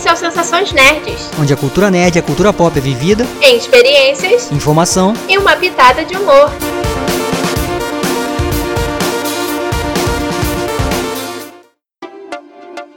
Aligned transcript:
Esse 0.00 0.08
é 0.08 0.12
o 0.14 0.16
Sensações 0.16 0.72
Nerds, 0.72 1.30
onde 1.38 1.52
a 1.52 1.56
cultura 1.58 1.90
nerd 1.90 2.16
e 2.16 2.18
a 2.18 2.22
cultura 2.22 2.54
pop 2.54 2.74
é 2.74 2.80
vivida 2.80 3.22
em 3.42 3.58
experiências, 3.58 4.50
informação 4.50 5.12
e 5.28 5.36
uma 5.36 5.54
pitada 5.54 6.06
de 6.06 6.16
humor. 6.16 6.48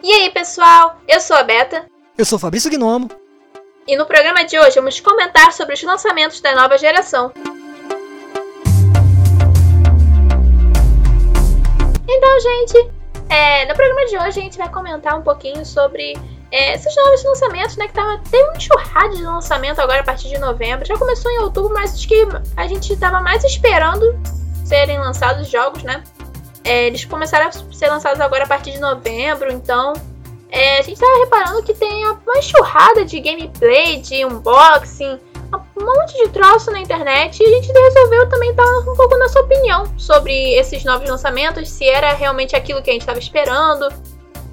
E 0.01 0.13
aí, 0.13 0.29
pessoal? 0.29 0.97
Eu 1.05 1.19
sou 1.19 1.35
a 1.35 1.43
Beta. 1.43 1.85
Eu 2.17 2.23
sou 2.23 2.39
Fabrício 2.39 2.71
Gnomo. 2.71 3.11
E 3.85 3.97
no 3.97 4.05
programa 4.05 4.45
de 4.45 4.57
hoje 4.57 4.75
vamos 4.75 4.97
comentar 5.01 5.51
sobre 5.51 5.73
os 5.73 5.83
lançamentos 5.83 6.39
da 6.39 6.55
nova 6.55 6.77
geração. 6.77 7.33
Então, 12.07 12.39
gente, 12.39 12.89
é, 13.29 13.65
no 13.65 13.75
programa 13.75 14.05
de 14.05 14.17
hoje 14.17 14.39
a 14.39 14.43
gente 14.43 14.57
vai 14.57 14.69
comentar 14.69 15.19
um 15.19 15.21
pouquinho 15.21 15.65
sobre 15.65 16.15
é, 16.53 16.75
esses 16.75 16.95
novos 16.95 17.23
lançamentos, 17.23 17.75
né? 17.77 17.87
Que 17.87 17.93
tava, 17.93 18.19
tem 18.29 18.47
um 18.51 18.55
enxurrado 18.55 19.17
de 19.17 19.23
lançamento 19.23 19.79
agora 19.81 20.01
a 20.01 20.03
partir 20.03 20.29
de 20.29 20.37
novembro. 20.37 20.85
Já 20.85 20.95
começou 20.95 21.31
em 21.31 21.39
outubro, 21.39 21.73
mas 21.73 21.95
acho 21.95 22.07
que 22.07 22.27
a 22.55 22.67
gente 22.67 22.95
tava 22.95 23.19
mais 23.21 23.43
esperando 23.43 24.15
serem 24.63 24.99
lançados 24.99 25.49
jogos, 25.49 25.81
né? 25.81 26.03
É, 26.63 26.85
eles 26.85 27.05
começaram 27.05 27.47
a 27.47 27.51
ser 27.51 27.89
lançados 27.89 28.21
agora 28.21 28.43
a 28.43 28.47
partir 28.47 28.71
de 28.71 28.79
novembro, 28.79 29.51
então 29.51 29.93
é, 30.49 30.77
a 30.77 30.81
gente 30.83 30.99
tava 30.99 31.17
reparando 31.17 31.63
que 31.63 31.73
tem 31.73 32.05
uma 32.07 32.37
enxurrada 32.37 33.03
de 33.03 33.19
gameplay, 33.19 33.99
de 33.99 34.23
unboxing, 34.23 35.19
um 35.75 35.83
monte 35.83 36.23
de 36.23 36.29
troço 36.29 36.71
na 36.71 36.79
internet 36.79 37.41
e 37.41 37.45
a 37.45 37.49
gente 37.49 37.71
resolveu 37.71 38.29
também 38.29 38.53
dar 38.53 38.63
um 38.63 38.95
pouco 38.95 39.17
nossa 39.17 39.41
opinião 39.41 39.91
sobre 39.97 40.53
esses 40.53 40.83
novos 40.83 41.09
lançamentos, 41.09 41.67
se 41.67 41.89
era 41.89 42.13
realmente 42.13 42.55
aquilo 42.55 42.81
que 42.81 42.91
a 42.91 42.93
gente 42.93 43.01
estava 43.01 43.19
esperando. 43.19 43.89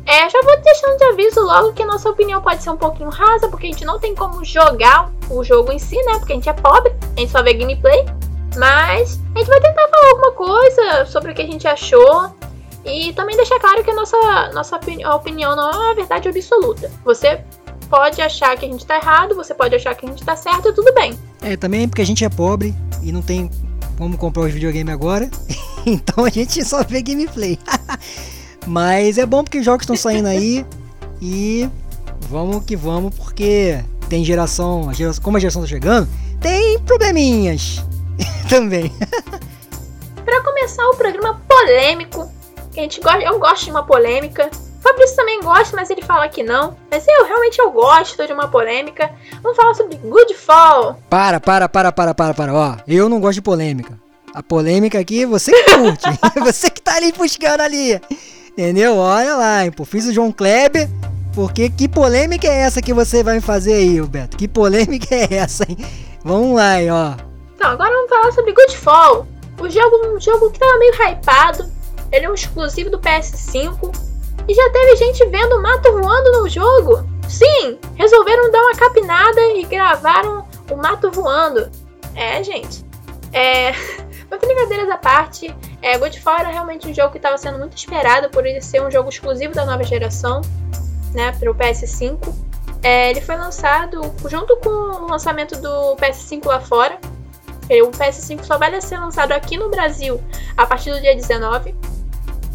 É, 0.07 0.29
já 0.29 0.41
vou 0.43 0.61
deixando 0.61 0.97
de 0.97 1.05
aviso 1.05 1.41
logo 1.41 1.73
que 1.73 1.83
a 1.83 1.87
nossa 1.87 2.09
opinião 2.09 2.41
pode 2.41 2.63
ser 2.63 2.71
um 2.71 2.77
pouquinho 2.77 3.11
rasa, 3.11 3.49
porque 3.49 3.67
a 3.67 3.71
gente 3.71 3.85
não 3.85 3.99
tem 3.99 4.15
como 4.15 4.45
jogar 4.45 5.11
o 5.29 5.45
jogo 5.45 5.71
em 5.73 5.79
si, 5.79 5.97
né? 6.05 6.19
Porque 6.19 6.33
a 6.33 6.37
gente 6.37 6.49
é 6.49 6.53
pobre, 6.53 6.93
a 7.17 7.21
gente 7.21 7.31
só 7.31 7.43
vê 7.43 7.55
gameplay. 7.55 8.05
Mas 8.57 9.21
a 9.35 9.39
gente 9.39 9.49
vai 9.49 9.61
tentar 9.61 9.87
falar 9.89 10.11
alguma 10.11 10.33
coisa 10.33 11.07
sobre 11.07 11.31
o 11.31 11.35
que 11.35 11.43
a 11.43 11.47
gente 11.47 11.69
achou. 11.69 12.35
E 12.85 13.13
também 13.13 13.37
deixar 13.37 13.61
claro 13.61 13.85
que 13.85 13.91
a 13.91 13.95
nossa, 13.95 14.51
nossa 14.53 14.77
opinião 14.77 15.55
não 15.55 15.71
é 15.71 15.77
uma 15.77 15.95
verdade 15.95 16.29
absoluta. 16.29 16.91
Você 17.05 17.45
pode 17.89 18.23
achar 18.23 18.57
que 18.57 18.65
a 18.65 18.69
gente 18.69 18.87
tá 18.87 18.97
errado, 18.97 19.35
você 19.35 19.53
pode 19.53 19.75
achar 19.75 19.95
que 19.95 20.07
a 20.07 20.09
gente 20.09 20.25
tá 20.25 20.35
certo 20.35 20.73
tudo 20.73 20.93
bem. 20.95 21.19
É, 21.43 21.57
também 21.57 21.89
porque 21.89 22.03
a 22.03 22.07
gente 22.07 22.25
é 22.25 22.29
pobre 22.29 22.75
e 23.03 23.13
não 23.13 23.21
tem 23.21 23.51
como 23.99 24.17
comprar 24.17 24.45
os 24.45 24.53
videogames 24.53 24.93
agora. 24.93 25.31
então 25.85 26.25
a 26.25 26.31
gente 26.31 26.65
só 26.65 26.83
vê 26.83 27.03
gameplay. 27.03 27.59
Mas 28.67 29.19
é 29.19 29.27
bom 29.27 29.43
porque 29.43 29.59
os 29.59 29.65
jogos 29.65 29.83
estão 29.83 29.97
saindo 29.97 30.29
aí 30.29 30.65
e 31.21 31.69
vamos 32.29 32.65
que 32.65 32.77
vamos, 32.77 33.15
porque 33.15 33.83
tem 34.09 34.25
geração, 34.25 34.89
a 34.89 34.93
geração 34.93 35.23
como 35.23 35.37
a 35.37 35.41
geração 35.41 35.63
tá 35.63 35.69
chegando, 35.69 36.09
tem 36.41 36.79
probleminhas 36.81 37.85
também. 38.49 38.93
Para 40.25 40.43
começar 40.43 40.87
o 40.89 40.97
programa 40.97 41.41
polêmico, 41.49 42.31
que 42.73 42.81
a 42.81 42.83
gente 42.83 43.01
gosta, 43.01 43.21
eu 43.23 43.39
gosto 43.39 43.65
de 43.65 43.71
uma 43.71 43.85
polêmica. 43.85 44.51
Fabrício 44.81 45.17
também 45.17 45.41
gosta, 45.43 45.77
mas 45.77 45.91
ele 45.91 46.03
fala 46.03 46.29
que 46.29 46.43
não. 46.43 46.77
Mas 46.91 47.05
eu 47.07 47.27
realmente 47.27 47.59
eu 47.59 47.71
gosto 47.71 48.27
de 48.27 48.33
uma 48.33 48.49
polêmica. 48.49 49.11
Vamos 49.43 49.57
falar 49.57 49.75
sobre 49.75 49.97
Goodfall. 49.97 50.97
Para, 51.11 51.39
para, 51.39 51.69
para, 51.69 51.93
para, 51.93 52.15
para, 52.15 52.35
para. 52.35 52.55
Ó, 52.55 52.77
eu 52.89 53.09
não 53.09 53.21
gosto 53.21 53.35
de 53.35 53.43
polêmica. 53.43 53.99
A 54.33 54.43
polêmica 54.43 54.99
aqui, 54.99 55.27
você 55.27 55.53
que 55.53 55.77
curte. 55.77 56.07
você 56.41 56.71
que 56.71 56.81
tá 56.81 56.95
ali 56.97 57.13
buscando 57.13 57.61
ali. 57.61 58.01
Entendeu? 58.61 58.99
Olha 58.99 59.37
lá, 59.37 59.65
hein, 59.65 59.73
pô. 59.73 59.87
Fiz 59.87 60.07
o 60.07 60.13
João 60.13 60.31
Kleber. 60.31 60.87
Porque 61.35 61.71
que 61.71 61.89
polêmica 61.89 62.47
é 62.47 62.59
essa 62.61 62.83
que 62.83 62.93
você 62.93 63.25
vai 63.25 63.37
me 63.37 63.41
fazer 63.41 63.73
aí, 63.73 63.99
Beto? 64.03 64.37
Que 64.37 64.47
polêmica 64.47 65.15
é 65.17 65.35
essa, 65.37 65.65
hein? 65.67 65.79
Vamos 66.23 66.55
lá, 66.57 66.83
hein, 66.83 66.91
ó. 66.91 67.15
Então, 67.55 67.71
agora 67.71 67.91
vamos 67.91 68.11
falar 68.11 68.33
sobre 68.33 68.53
Goodfall. 68.53 69.27
O 69.59 69.71
jogo, 69.71 70.15
um 70.15 70.21
jogo 70.21 70.51
que 70.51 70.59
tava 70.59 70.79
meio 70.79 70.93
hypado. 70.93 71.71
Ele 72.13 72.27
é 72.27 72.31
um 72.31 72.35
exclusivo 72.35 72.91
do 72.91 72.99
PS5 72.99 73.95
e 74.47 74.55
já 74.55 74.71
teve 74.71 74.97
gente 74.97 75.25
vendo 75.31 75.63
mato 75.63 75.93
voando 75.93 76.33
no 76.33 76.47
jogo. 76.47 77.09
Sim, 77.31 77.79
resolveram 77.95 78.51
dar 78.51 78.61
uma 78.61 78.75
capinada 78.75 79.41
e 79.57 79.65
gravaram 79.65 80.45
o 80.71 80.77
mato 80.77 81.11
voando. 81.11 81.71
É, 82.15 82.45
gente. 82.45 82.85
É. 83.33 83.73
Mas 84.31 84.41
brincadeiras 84.41 84.89
à 84.89 84.97
parte, 84.97 85.55
é, 85.83 85.99
Godfall 85.99 86.39
era 86.39 86.49
realmente 86.49 86.89
um 86.89 86.95
jogo 86.95 87.11
que 87.11 87.19
estava 87.19 87.37
sendo 87.37 87.59
muito 87.59 87.77
esperado 87.77 88.31
por 88.31 88.47
ele 88.47 88.61
ser 88.61 88.81
um 88.81 88.91
jogo 88.91 89.09
exclusivo 89.09 89.55
da 89.55 89.65
nova 89.67 89.83
geração, 89.83 90.41
né, 91.13 91.33
para 91.33 91.51
o 91.51 91.55
PS5. 91.55 92.33
É, 92.83 93.11
ele 93.11 93.21
foi 93.21 93.37
lançado 93.37 94.01
junto 94.29 94.57
com 94.59 94.71
o 94.71 95.09
lançamento 95.09 95.61
do 95.61 95.97
PS5 95.97 96.47
lá 96.47 96.61
fora. 96.61 96.99
O 97.71 97.91
PS5 97.91 98.45
só 98.45 98.59
vai 98.59 98.81
ser 98.81 98.99
lançado 98.99 99.33
aqui 99.33 99.57
no 99.57 99.69
Brasil 99.69 100.21
a 100.57 100.67
partir 100.67 100.93
do 100.93 101.01
dia 101.01 101.15
19. 101.15 101.75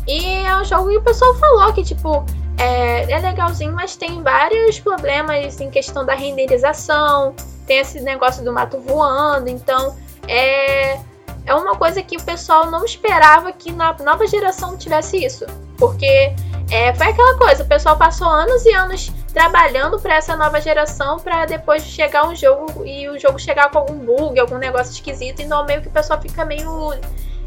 E 0.08 0.26
é 0.46 0.58
um 0.58 0.64
jogo 0.64 0.90
que 0.90 0.98
o 0.98 1.02
pessoal 1.02 1.34
falou 1.36 1.74
que, 1.74 1.84
tipo, 1.84 2.26
é, 2.58 3.10
é 3.12 3.20
legalzinho, 3.20 3.74
mas 3.74 3.96
tem 3.96 4.22
vários 4.22 4.80
problemas 4.80 5.60
em 5.60 5.70
questão 5.70 6.06
da 6.06 6.14
renderização, 6.14 7.34
tem 7.66 7.80
esse 7.80 8.00
negócio 8.02 8.44
do 8.44 8.52
mato 8.54 8.80
voando, 8.80 9.50
então 9.50 9.96
é, 10.28 11.00
é 11.46 11.54
uma 11.54 11.76
coisa 11.76 12.02
que 12.02 12.18
o 12.18 12.22
pessoal 12.22 12.70
não 12.72 12.84
esperava 12.84 13.52
que 13.52 13.72
na 13.72 13.96
nova 14.04 14.26
geração 14.28 14.78
tivesse 14.78 15.24
isso. 15.24 15.46
Porque 15.78 16.34
é, 16.70 16.94
foi 16.96 17.08
aquela 17.08 17.38
coisa, 17.38 17.64
o 17.64 17.68
pessoal 17.68 17.98
passou 17.98 18.28
anos 18.28 18.66
e 18.66 18.74
anos 18.74 19.12
trabalhando 19.34 20.00
para 20.00 20.16
essa 20.16 20.36
nova 20.36 20.60
geração 20.62 21.20
para 21.20 21.46
depois 21.46 21.84
chegar 21.84 22.28
um 22.28 22.36
jogo 22.36 22.86
e 22.86 23.08
o 23.10 23.20
jogo 23.20 23.38
chegar 23.38 23.70
com 23.70 23.80
algum 23.80 24.00
bug, 24.00 24.40
algum 24.40 24.58
negócio 24.58 24.94
esquisito, 24.94 25.42
então 25.42 25.66
meio 25.66 25.82
que 25.82 25.90
o 25.90 25.92
pessoal 25.92 26.20
fica 26.22 26.46
meio 26.46 26.94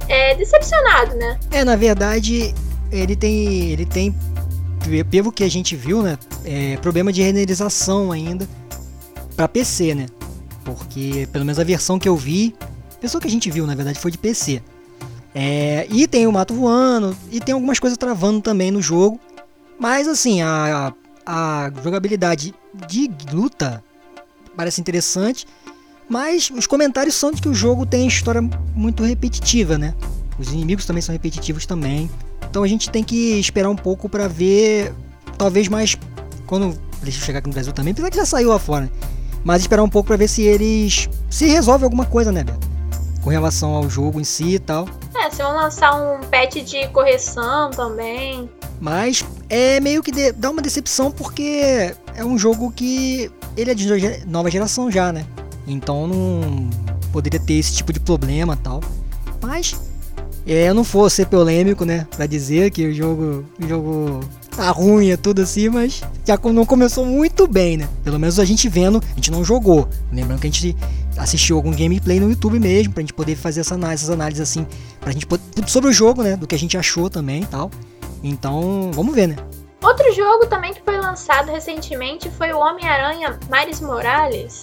é, 0.06 0.34
decepcionado, 0.34 1.16
né? 1.16 1.38
É, 1.50 1.64
na 1.64 1.76
verdade, 1.76 2.54
ele 2.92 3.16
tem. 3.16 3.70
Ele 3.70 3.86
tem. 3.86 4.14
Pelo 5.10 5.30
que 5.30 5.44
a 5.44 5.50
gente 5.50 5.76
viu, 5.76 6.02
né? 6.02 6.18
É, 6.44 6.76
problema 6.78 7.12
de 7.12 7.22
renderização 7.22 8.10
ainda 8.10 8.48
para 9.36 9.46
PC, 9.46 9.94
né? 9.94 10.06
Porque, 10.64 11.28
pelo 11.32 11.44
menos 11.44 11.58
a 11.58 11.64
versão 11.64 11.98
que 11.98 12.08
eu 12.08 12.16
vi, 12.16 12.54
a 12.98 13.00
versão 13.00 13.20
que 13.20 13.28
a 13.28 13.30
gente 13.30 13.50
viu, 13.50 13.66
na 13.66 13.74
verdade, 13.74 13.98
foi 13.98 14.10
de 14.10 14.18
PC. 14.18 14.62
É, 15.34 15.86
e 15.90 16.06
tem 16.06 16.26
o 16.26 16.32
mato 16.32 16.54
voando, 16.54 17.16
e 17.30 17.40
tem 17.40 17.52
algumas 17.52 17.78
coisas 17.78 17.96
travando 17.96 18.40
também 18.40 18.70
no 18.70 18.82
jogo. 18.82 19.20
Mas 19.78 20.08
assim, 20.08 20.42
a, 20.42 20.92
a 21.24 21.70
jogabilidade 21.82 22.54
de 22.88 23.10
luta 23.32 23.82
parece 24.56 24.80
interessante. 24.80 25.46
Mas 26.08 26.50
os 26.50 26.66
comentários 26.66 27.14
são 27.14 27.30
de 27.30 27.40
que 27.40 27.48
o 27.48 27.54
jogo 27.54 27.84
tem 27.84 28.08
história 28.08 28.40
muito 28.74 29.04
repetitiva, 29.04 29.76
né? 29.76 29.94
Os 30.38 30.52
inimigos 30.52 30.86
também 30.86 31.02
são 31.02 31.12
repetitivos 31.12 31.66
também. 31.66 32.10
Então 32.48 32.62
a 32.62 32.66
gente 32.66 32.90
tem 32.90 33.04
que 33.04 33.38
esperar 33.38 33.68
um 33.68 33.76
pouco 33.76 34.08
para 34.08 34.26
ver, 34.26 34.92
talvez 35.36 35.68
mais 35.68 35.96
quando 36.46 36.78
deixa 37.02 37.20
eu 37.20 37.24
chegar 37.24 37.40
aqui 37.40 37.48
no 37.48 37.52
Brasil 37.52 37.72
também, 37.72 37.92
apesar 37.92 38.10
que 38.10 38.16
já 38.16 38.26
saiu 38.26 38.48
lá 38.48 38.58
fora. 38.58 38.86
Né? 38.86 38.90
Mas 39.44 39.60
esperar 39.60 39.82
um 39.82 39.88
pouco 39.88 40.08
para 40.08 40.16
ver 40.16 40.28
se 40.28 40.42
eles 40.42 41.08
se 41.28 41.46
resolve 41.46 41.84
alguma 41.84 42.06
coisa, 42.06 42.32
né, 42.32 42.42
Beto? 42.42 42.66
Com 43.22 43.30
relação 43.30 43.74
ao 43.74 43.88
jogo 43.90 44.20
em 44.20 44.24
si 44.24 44.54
e 44.54 44.58
tal. 44.58 44.88
É, 45.14 45.30
se 45.30 45.42
vão 45.42 45.54
lançar 45.54 45.94
um 45.94 46.20
patch 46.28 46.62
de 46.64 46.88
correção 46.88 47.70
também. 47.70 48.48
Mas 48.80 49.24
é 49.48 49.80
meio 49.80 50.02
que 50.02 50.12
de, 50.12 50.32
dá 50.32 50.50
uma 50.50 50.62
decepção 50.62 51.10
porque 51.10 51.92
é 52.14 52.24
um 52.24 52.38
jogo 52.38 52.70
que 52.70 53.30
ele 53.56 53.70
é 53.70 53.74
de 53.74 54.24
nova 54.26 54.50
geração 54.50 54.90
já, 54.90 55.12
né? 55.12 55.26
Então 55.66 56.06
não 56.06 56.70
poderia 57.12 57.40
ter 57.40 57.54
esse 57.54 57.74
tipo 57.74 57.92
de 57.92 58.00
problema 58.00 58.56
tal. 58.56 58.80
Mas 59.42 59.76
é, 60.46 60.68
eu 60.68 60.74
não 60.74 60.84
for 60.84 61.10
ser 61.10 61.26
polêmico, 61.26 61.84
né? 61.84 62.06
Pra 62.16 62.26
dizer 62.26 62.70
que 62.70 62.86
o 62.86 62.94
jogo, 62.94 63.44
o 63.60 63.68
jogo 63.68 64.20
tá 64.56 64.70
ruim, 64.70 65.10
é 65.10 65.16
tudo 65.16 65.42
assim, 65.42 65.68
mas 65.68 66.02
já 66.24 66.38
não 66.52 66.64
começou 66.64 67.04
muito 67.04 67.46
bem, 67.46 67.76
né? 67.76 67.88
Pelo 68.02 68.18
menos 68.18 68.38
a 68.38 68.44
gente 68.44 68.68
vendo, 68.68 69.02
a 69.12 69.14
gente 69.14 69.30
não 69.30 69.44
jogou. 69.44 69.88
Lembrando 70.10 70.40
que 70.40 70.46
a 70.46 70.50
gente 70.50 70.76
assistiu 71.18 71.56
algum 71.56 71.70
gameplay 71.72 72.20
no 72.20 72.30
YouTube 72.30 72.58
mesmo, 72.58 72.92
pra 72.92 73.00
gente 73.00 73.12
poder 73.12 73.36
fazer 73.36 73.60
essa 73.60 73.74
análise, 73.74 74.04
essas 74.04 74.14
análises 74.14 74.40
assim, 74.40 74.66
pra 75.00 75.12
gente 75.12 75.26
poder, 75.26 75.42
sobre 75.66 75.90
o 75.90 75.92
jogo, 75.92 76.22
né? 76.22 76.36
Do 76.36 76.46
que 76.46 76.54
a 76.54 76.58
gente 76.58 76.76
achou 76.76 77.10
também 77.10 77.42
e 77.42 77.46
tal. 77.46 77.70
Então, 78.22 78.90
vamos 78.92 79.14
ver, 79.14 79.28
né? 79.28 79.36
Outro 79.82 80.12
jogo 80.12 80.46
também 80.46 80.74
que 80.74 80.82
foi 80.82 80.96
lançado 80.98 81.50
recentemente 81.52 82.28
foi 82.30 82.52
o 82.52 82.58
Homem-Aranha 82.58 83.38
Miles 83.50 83.80
Morales. 83.80 84.62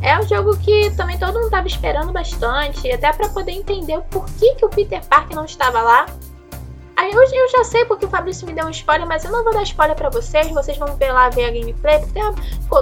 É 0.00 0.18
um 0.18 0.26
jogo 0.26 0.56
que 0.58 0.90
também 0.92 1.18
todo 1.18 1.34
mundo 1.34 1.46
estava 1.46 1.66
esperando 1.66 2.12
bastante, 2.12 2.90
até 2.90 3.12
para 3.12 3.28
poder 3.28 3.52
entender 3.52 3.98
o 3.98 4.02
porquê 4.02 4.54
que 4.54 4.64
o 4.64 4.68
Peter 4.68 5.04
Parker 5.04 5.36
não 5.36 5.44
estava 5.44 5.82
lá. 5.82 6.06
Aí 6.98 7.12
eu, 7.12 7.22
eu 7.22 7.48
já 7.48 7.62
sei 7.62 7.84
porque 7.84 8.06
o 8.06 8.08
Fabrício 8.08 8.44
me 8.44 8.52
deu 8.52 8.66
um 8.66 8.70
spoiler, 8.70 9.06
mas 9.06 9.24
eu 9.24 9.30
não 9.30 9.44
vou 9.44 9.52
dar 9.52 9.62
spoiler 9.62 9.94
para 9.94 10.10
vocês, 10.10 10.48
vocês 10.48 10.76
vão 10.76 10.96
ver 10.96 11.12
lá 11.12 11.30
ver 11.30 11.44
a 11.44 11.50
gameplay, 11.52 12.00
porque 12.00 12.20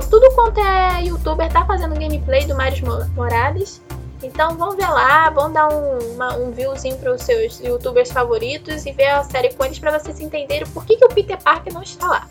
tudo 0.09 0.35
quanto 0.35 0.59
é 0.59 1.05
youtuber 1.05 1.53
tá 1.53 1.67
fazendo 1.67 1.95
gameplay 1.95 2.47
do 2.47 2.57
Miles 2.57 2.81
Morales. 3.15 3.83
Então 4.23 4.57
vão 4.57 4.75
ver 4.75 4.89
lá, 4.89 5.29
vão 5.29 5.53
dar 5.53 5.69
um, 5.69 5.99
uma, 6.15 6.35
um 6.35 6.51
viewzinho 6.51 6.97
para 6.97 7.13
os 7.13 7.21
seus 7.21 7.61
youtubers 7.61 8.11
favoritos 8.11 8.87
e 8.87 8.93
ver 8.93 9.09
a 9.09 9.23
série 9.23 9.53
com 9.53 9.63
eles 9.67 9.79
para 9.79 9.99
vocês 9.99 10.19
entenderem 10.19 10.67
por 10.69 10.87
que, 10.87 10.97
que 10.97 11.05
o 11.05 11.09
Peter 11.11 11.37
Parker 11.37 11.75
não 11.75 11.83
está 11.83 12.07
lá. 12.09 12.27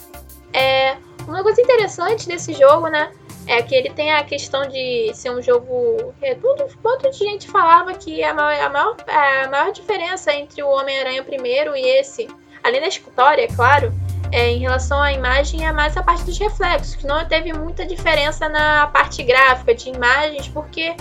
É, 0.52 0.98
Uma 1.28 1.44
coisa 1.44 1.62
interessante 1.62 2.28
desse 2.28 2.54
jogo, 2.54 2.88
né? 2.88 3.12
É 3.48 3.62
que 3.62 3.76
ele 3.76 3.90
tem 3.90 4.12
a 4.12 4.24
questão 4.24 4.68
de 4.68 5.12
ser 5.14 5.30
um 5.32 5.42
jogo. 5.42 6.14
É, 6.22 6.36
um 6.36 6.68
monte 6.84 7.12
de 7.12 7.18
gente 7.18 7.48
falava 7.48 7.94
que 7.94 8.24
a 8.24 8.34
maior, 8.34 8.64
a 8.64 8.70
maior, 8.70 8.98
a 9.08 9.48
maior 9.50 9.72
diferença 9.72 10.34
entre 10.34 10.64
o 10.64 10.70
Homem-Aranha 10.70 11.24
primeiro 11.24 11.76
e 11.76 11.82
esse, 11.82 12.28
além 12.64 12.82
da 12.82 12.88
história, 12.88 13.44
é 13.44 13.48
claro, 13.48 13.94
é, 14.32 14.52
em 14.52 14.60
relação 14.60 15.02
à 15.02 15.14
imagem 15.14 15.66
é 15.66 15.72
mais 15.72 15.96
a 15.96 16.04
parte 16.04 16.24
dos 16.24 16.38
reflexos, 16.38 16.96
que 16.96 17.06
não 17.06 17.24
teve 17.26 17.54
muita 17.54 17.86
diferença 17.86 18.50
na 18.50 18.88
parte 18.88 19.24
gráfica 19.24 19.74
de 19.74 19.90
imagens, 19.90 20.48
porque 20.48 20.96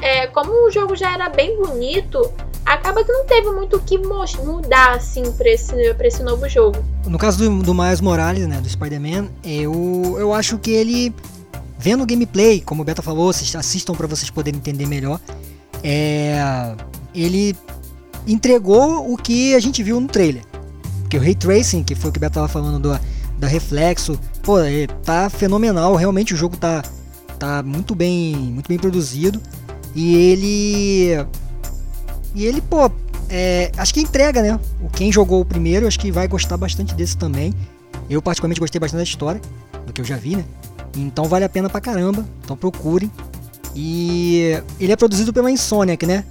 é, 0.00 0.26
como 0.28 0.66
o 0.66 0.70
jogo 0.70 0.96
já 0.96 1.12
era 1.12 1.28
bem 1.28 1.56
bonito, 1.58 2.32
acaba 2.64 3.04
que 3.04 3.12
não 3.12 3.24
teve 3.26 3.50
muito 3.50 3.76
o 3.76 3.80
que 3.80 3.98
mudar 3.98 4.92
assim 4.92 5.30
para 5.32 5.48
esse, 5.50 5.74
esse 5.74 6.22
novo 6.22 6.48
jogo. 6.48 6.84
No 7.06 7.18
caso 7.18 7.38
do, 7.38 7.62
do 7.62 7.74
Miles 7.74 8.00
Morales, 8.00 8.46
né, 8.46 8.60
do 8.60 8.68
Spider-Man, 8.68 9.28
eu, 9.44 10.16
eu 10.18 10.32
acho 10.32 10.58
que 10.58 10.70
ele 10.70 11.14
vendo 11.80 12.02
o 12.02 12.06
gameplay, 12.06 12.60
como 12.60 12.82
o 12.82 12.84
Beta 12.84 13.00
falou, 13.00 13.32
vocês 13.32 13.54
assistam 13.56 13.94
para 13.94 14.06
vocês 14.06 14.30
poderem 14.30 14.58
entender 14.58 14.86
melhor. 14.86 15.18
É, 15.82 16.74
ele 17.14 17.56
entregou 18.26 19.10
o 19.10 19.16
que 19.16 19.54
a 19.54 19.60
gente 19.60 19.82
viu 19.82 19.98
no 19.98 20.06
trailer. 20.06 20.42
Porque 21.00 21.16
o 21.16 21.20
Ray 21.20 21.34
Tracing, 21.34 21.82
que 21.82 21.94
foi 21.94 22.10
o 22.10 22.12
que 22.12 22.18
o 22.18 22.20
Beta 22.20 22.34
tava 22.34 22.48
falando 22.48 22.78
do, 22.78 23.00
da 23.38 23.48
reflexo, 23.48 24.20
pô, 24.42 24.60
é, 24.60 24.86
tá 25.02 25.30
fenomenal, 25.30 25.96
realmente 25.96 26.34
o 26.34 26.36
jogo 26.36 26.56
tá, 26.56 26.84
tá 27.38 27.62
muito 27.62 27.94
bem, 27.94 28.36
muito 28.36 28.68
bem 28.68 28.78
produzido. 28.78 29.40
E 29.94 30.14
ele 30.14 31.26
e 32.34 32.46
ele, 32.46 32.60
pô, 32.60 32.90
é, 33.28 33.72
acho 33.76 33.94
que 33.94 34.00
entrega, 34.00 34.42
né? 34.42 34.60
Quem 34.92 35.10
jogou 35.10 35.40
o 35.40 35.44
primeiro, 35.44 35.86
acho 35.86 35.98
que 35.98 36.12
vai 36.12 36.28
gostar 36.28 36.56
bastante 36.56 36.94
desse 36.94 37.16
também. 37.16 37.54
Eu 38.08 38.20
particularmente 38.20 38.60
gostei 38.60 38.78
bastante 38.78 38.98
da 38.98 39.04
história, 39.04 39.40
do 39.86 39.92
que 39.92 40.00
eu 40.00 40.04
já 40.04 40.16
vi, 40.16 40.36
né? 40.36 40.44
Então 40.96 41.24
vale 41.24 41.44
a 41.44 41.48
pena 41.48 41.68
pra 41.68 41.80
caramba. 41.80 42.24
Então 42.44 42.56
procurem. 42.56 43.10
E 43.74 44.60
ele 44.78 44.92
é 44.92 44.96
produzido 44.96 45.32
pela 45.32 45.50
Insomniac, 45.50 46.04
né? 46.04 46.24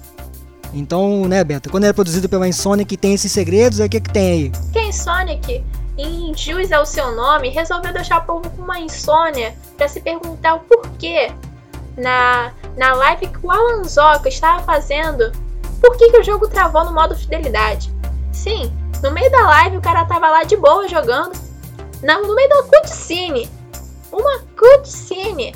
Então, 0.72 1.26
né, 1.26 1.42
Beta? 1.42 1.68
Quando 1.70 1.84
é 1.84 1.92
produzido 1.92 2.28
pela 2.28 2.46
Insomniac 2.46 2.96
tem 2.96 3.14
esses 3.14 3.32
segredos, 3.32 3.80
o 3.80 3.88
que, 3.88 4.00
que 4.00 4.12
tem 4.12 4.32
aí? 4.32 4.52
Que 4.72 4.78
a 4.78 4.86
Insomniac, 4.86 5.64
em 5.96 6.34
Jus 6.36 6.70
é 6.70 6.78
o 6.78 6.86
seu 6.86 7.14
nome, 7.14 7.48
resolveu 7.48 7.92
deixar 7.92 8.18
o 8.18 8.24
povo 8.24 8.48
com 8.50 8.62
uma 8.62 8.78
insônia 8.78 9.54
para 9.76 9.88
se 9.88 10.00
perguntar 10.00 10.54
o 10.54 10.60
porquê. 10.60 11.32
Na, 11.96 12.52
na 12.76 12.94
live 12.94 13.26
que 13.26 13.38
o 13.44 13.50
Alan 13.50 13.84
Zoka 13.84 14.28
estava 14.28 14.62
fazendo, 14.62 15.32
por 15.80 15.96
que, 15.96 16.10
que 16.10 16.18
o 16.18 16.22
jogo 16.22 16.48
travou 16.48 16.84
no 16.84 16.92
modo 16.92 17.16
fidelidade? 17.16 17.92
Sim, 18.32 18.72
no 19.02 19.10
meio 19.10 19.30
da 19.30 19.46
live 19.46 19.76
o 19.76 19.80
cara 19.80 20.04
tava 20.04 20.30
lá 20.30 20.44
de 20.44 20.56
boa 20.56 20.88
jogando. 20.88 21.32
No 22.02 22.34
meio 22.34 22.48
da 22.48 22.62
cutscene 22.62 23.50
uma 24.12 24.40
cutscene. 24.58 25.54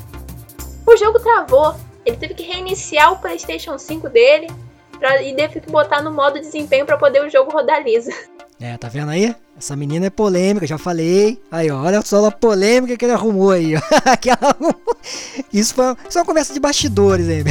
O 0.85 0.97
jogo 0.97 1.19
travou. 1.19 1.75
Ele 2.05 2.17
teve 2.17 2.33
que 2.33 2.43
reiniciar 2.43 3.11
o 3.11 3.17
PlayStation 3.17 3.77
5 3.77 4.09
dele 4.09 4.47
pra, 4.99 5.21
e 5.21 5.35
teve 5.35 5.59
que 5.59 5.71
botar 5.71 6.01
no 6.01 6.11
modo 6.11 6.39
desempenho 6.39 6.85
para 6.85 6.97
poder 6.97 7.25
o 7.25 7.29
jogo 7.29 7.51
rodar 7.51 7.83
lisa. 7.83 8.11
É, 8.57 8.77
tá 8.77 8.87
vendo 8.87 9.11
aí? 9.11 9.35
Essa 9.57 9.75
menina 9.75 10.05
é 10.05 10.09
polêmica, 10.09 10.65
já 10.65 10.77
falei. 10.77 11.41
Aí, 11.51 11.69
ó, 11.69 11.83
olha 11.83 12.01
só 12.01 12.25
a 12.25 12.31
polêmica 12.31 12.95
que 12.95 13.03
ele 13.03 13.11
arrumou 13.11 13.51
aí, 13.51 13.75
ó. 13.75 13.81
Isso 15.51 15.75
foi 15.75 15.85
isso 16.07 16.17
é 16.17 16.21
uma 16.21 16.25
conversa 16.25 16.53
de 16.53 16.59
bastidores 16.61 17.27
aí. 17.27 17.43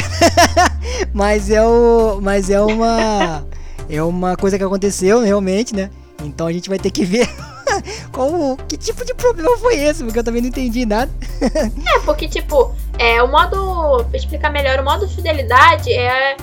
mas 1.12 1.50
é 1.50 1.62
o, 1.62 2.20
mas 2.22 2.48
é 2.48 2.58
uma 2.58 3.44
é 3.86 4.02
uma 4.02 4.34
coisa 4.34 4.56
que 4.56 4.64
aconteceu 4.64 5.20
realmente, 5.20 5.76
né? 5.76 5.90
Então 6.22 6.46
a 6.46 6.52
gente 6.52 6.70
vai 6.70 6.78
ter 6.78 6.90
que 6.90 7.04
ver 7.04 7.28
Como, 8.12 8.56
que 8.69 8.76
tipo 8.76 9.05
de 9.05 9.14
problema 9.14 9.56
foi 9.58 9.76
esse? 9.76 10.05
Porque 10.05 10.19
eu 10.19 10.25
também 10.25 10.43
não 10.43 10.49
entendi 10.49 10.87
nada. 10.87 11.11
é, 11.43 11.99
porque, 12.05 12.28
tipo, 12.28 12.75
é, 12.99 13.22
o 13.22 13.28
modo. 13.28 14.06
Explicar 14.12 14.50
melhor, 14.50 14.81
o 14.81 14.84
modo 14.84 15.08
fidelidade 15.08 15.93
é 15.93 16.37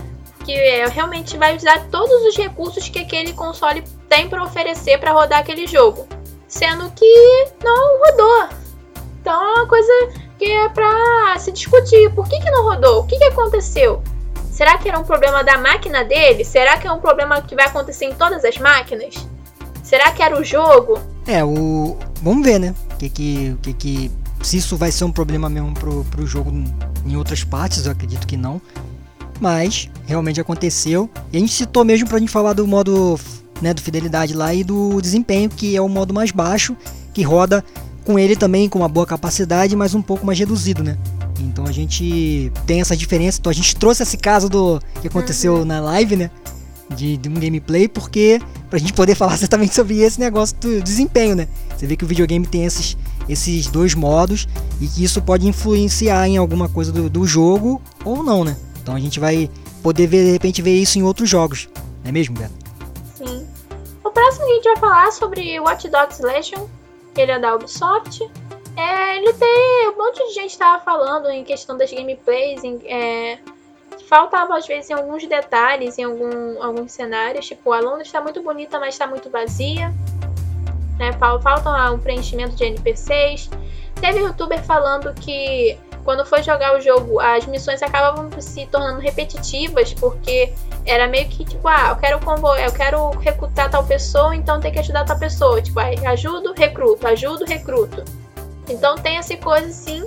que 0.44 0.53
é, 0.53 0.88
realmente 0.88 1.38
vai 1.38 1.56
usar 1.56 1.85
todos 1.91 2.25
os 2.25 2.35
recursos 2.35 2.89
que 2.89 3.00
aquele 3.00 3.33
console 3.33 3.83
tem 4.09 4.27
para 4.27 4.44
oferecer 4.44 5.00
para 5.00 5.12
rodar 5.12 5.39
aquele 5.39 5.68
jogo. 5.68 6.07
Sendo 6.47 6.91
que 6.91 7.47
não 7.63 8.00
rodou. 8.00 8.50
Então 9.21 9.33
é 9.33 9.53
uma 9.59 9.68
coisa 9.68 9.91
que 10.38 10.45
é 10.45 10.69
pra 10.69 11.38
se 11.38 11.51
discutir. 11.51 12.12
Por 12.13 12.27
que, 12.27 12.39
que 12.39 12.51
não 12.51 12.63
rodou? 12.63 13.01
O 13.01 13.07
que, 13.07 13.18
que 13.18 13.25
aconteceu? 13.25 14.01
Será 14.51 14.77
que 14.77 14.89
era 14.89 15.00
um 15.00 15.03
problema 15.03 15.44
da 15.44 15.57
máquina 15.57 16.03
dele? 16.03 16.44
Será 16.44 16.77
que 16.77 16.88
é 16.88 16.91
um 16.91 17.00
problema 17.00 17.41
que 17.41 17.56
vai 17.56 17.68
acontecer 17.68 18.06
em 18.06 18.13
todas 18.13 18.44
as 18.44 18.57
máquinas? 18.57 19.15
Será 19.83 20.12
que 20.12 20.21
era 20.21 20.39
o 20.39 20.44
jogo? 20.44 21.00
É, 21.25 21.44
o. 21.44 21.97
Vamos 22.21 22.45
ver, 22.45 22.59
né? 22.59 22.75
Que 22.97 23.09
que, 23.09 23.56
que, 23.62 23.73
que 23.73 24.12
se 24.41 24.57
isso 24.57 24.75
vai 24.75 24.91
ser 24.91 25.03
um 25.03 25.12
problema 25.12 25.50
mesmo 25.50 25.73
pro, 25.73 26.03
pro 26.06 26.25
jogo 26.25 26.51
em 27.06 27.15
outras 27.15 27.44
partes, 27.44 27.85
eu 27.85 27.91
acredito 27.91 28.27
que 28.27 28.38
não. 28.38 28.62
Mas 29.39 29.89
realmente 30.06 30.39
aconteceu. 30.39 31.09
E 31.31 31.38
a 31.38 31.39
gente 31.39 31.53
citou 31.53 31.83
mesmo 31.83 32.07
pra 32.07 32.19
gente 32.19 32.31
falar 32.31 32.53
do 32.53 32.68
modo 32.68 33.19
né, 33.62 33.73
do 33.73 33.81
fidelidade 33.81 34.33
lá 34.33 34.53
e 34.53 34.63
do 34.63 35.00
desempenho, 35.01 35.50
que 35.50 35.75
é 35.75 35.81
o 35.81 35.88
modo 35.88 36.13
mais 36.13 36.31
baixo, 36.31 36.75
que 37.13 37.21
roda 37.21 37.63
com 38.06 38.18
ele 38.18 38.35
também 38.35 38.68
com 38.68 38.79
uma 38.79 38.89
boa 38.89 39.06
capacidade, 39.06 39.75
mas 39.75 39.94
um 39.94 40.01
pouco 40.01 40.25
mais 40.25 40.38
reduzido, 40.38 40.83
né? 40.83 40.97
Então 41.39 41.65
a 41.65 41.71
gente 41.71 42.51
tem 42.65 42.81
essa 42.81 42.95
diferença. 42.95 43.39
Então 43.39 43.50
a 43.50 43.53
gente 43.53 43.75
trouxe 43.75 44.03
esse 44.03 44.18
caso 44.18 44.50
do 44.50 44.81
que 45.01 45.07
aconteceu 45.07 45.57
uhum. 45.57 45.65
na 45.65 45.79
live, 45.79 46.15
né? 46.15 46.31
De, 46.95 47.15
de 47.15 47.29
um 47.29 47.33
gameplay, 47.35 47.88
porque 47.88 48.41
pra 48.69 48.77
gente 48.77 48.93
poder 48.93 49.15
falar 49.15 49.33
exatamente 49.35 49.73
sobre 49.73 49.99
esse 49.99 50.19
negócio 50.19 50.55
do 50.57 50.81
desempenho, 50.81 51.35
né? 51.35 51.47
Você 51.75 51.88
vê 51.88 51.95
que 51.95 52.03
o 52.03 52.07
videogame 52.07 52.45
tem 52.45 52.65
esses, 52.65 52.97
esses 53.29 53.67
dois 53.67 53.95
modos 53.95 54.47
e 54.79 54.88
que 54.88 55.03
isso 55.03 55.21
pode 55.21 55.47
influenciar 55.47 56.27
em 56.27 56.38
alguma 56.38 56.67
coisa 56.67 56.91
do, 56.91 57.09
do 57.09 57.25
jogo 57.25 57.81
ou 58.03 58.23
não, 58.23 58.43
né? 58.43 58.57
Então 58.81 58.95
a 58.95 58.99
gente 58.99 59.19
vai 59.19 59.49
poder 59.81 60.07
ver, 60.07 60.25
de 60.25 60.31
repente 60.31 60.61
ver 60.61 60.75
isso 60.75 60.99
em 60.99 61.03
outros 61.03 61.29
jogos, 61.29 61.69
não 62.03 62.09
é 62.09 62.11
mesmo, 62.11 62.35
Beto? 62.38 62.53
Sim. 63.15 63.47
O 64.03 64.09
próximo 64.11 64.45
que 64.45 64.51
a 64.51 64.55
gente 64.55 64.63
vai 64.65 64.77
falar 64.77 65.11
sobre 65.11 65.59
Watch 65.59 65.87
Dogs 65.89 66.21
Legion, 66.21 66.67
que 67.13 67.21
ele 67.21 67.31
é 67.31 67.39
da 67.39 67.55
Ubisoft. 67.55 68.29
É, 68.75 69.17
ele 69.17 69.33
tem. 69.33 69.89
Um 69.89 69.97
monte 69.97 70.27
de 70.27 70.33
gente 70.33 70.51
estava 70.51 70.81
falando 70.83 71.29
em 71.29 71.44
questão 71.44 71.77
das 71.77 71.91
gameplays, 71.91 72.63
em, 72.63 72.79
é, 72.85 73.39
faltava 74.11 74.57
às 74.57 74.67
vezes 74.67 74.89
em 74.89 74.93
alguns 74.93 75.25
detalhes, 75.25 75.97
em 75.97 76.03
algum, 76.03 76.61
alguns 76.61 76.91
cenários. 76.91 77.47
Tipo, 77.47 77.71
a 77.71 77.79
Londres 77.79 78.07
está 78.07 78.19
muito 78.19 78.43
bonita, 78.43 78.77
mas 78.77 78.93
está 78.93 79.07
muito 79.07 79.29
vazia. 79.29 79.87
Né? 80.99 81.13
Falta 81.13 81.89
um 81.93 81.97
preenchimento 81.97 82.53
de 82.53 82.65
NPCs. 82.65 83.49
Teve 84.01 84.19
youtuber 84.19 84.61
falando 84.63 85.13
que 85.13 85.80
quando 86.03 86.25
foi 86.25 86.44
jogar 86.44 86.75
o 86.75 86.81
jogo, 86.81 87.21
as 87.21 87.45
missões 87.45 87.81
acabavam 87.81 88.30
se 88.41 88.65
tornando 88.65 88.99
repetitivas, 88.99 89.94
porque 89.94 90.51
era 90.85 91.07
meio 91.07 91.30
que 91.30 91.45
tipo, 91.45 91.65
ah, 91.69 91.91
eu 91.91 91.95
quero 91.95 92.19
convo 92.19 92.53
eu 92.56 92.73
quero 92.73 93.11
recrutar 93.11 93.69
tal 93.69 93.85
pessoa, 93.85 94.35
então 94.35 94.59
tem 94.59 94.73
que 94.73 94.80
ajudar 94.80 95.06
tal 95.06 95.18
pessoa. 95.18 95.61
Tipo, 95.61 95.80
ah, 95.80 96.09
ajudo, 96.09 96.53
recruto, 96.53 97.07
ajudo, 97.07 97.45
recruto. 97.45 98.03
Então 98.68 98.95
tem 98.95 99.18
essa 99.18 99.37
coisa 99.37 99.68
assim 99.68 100.06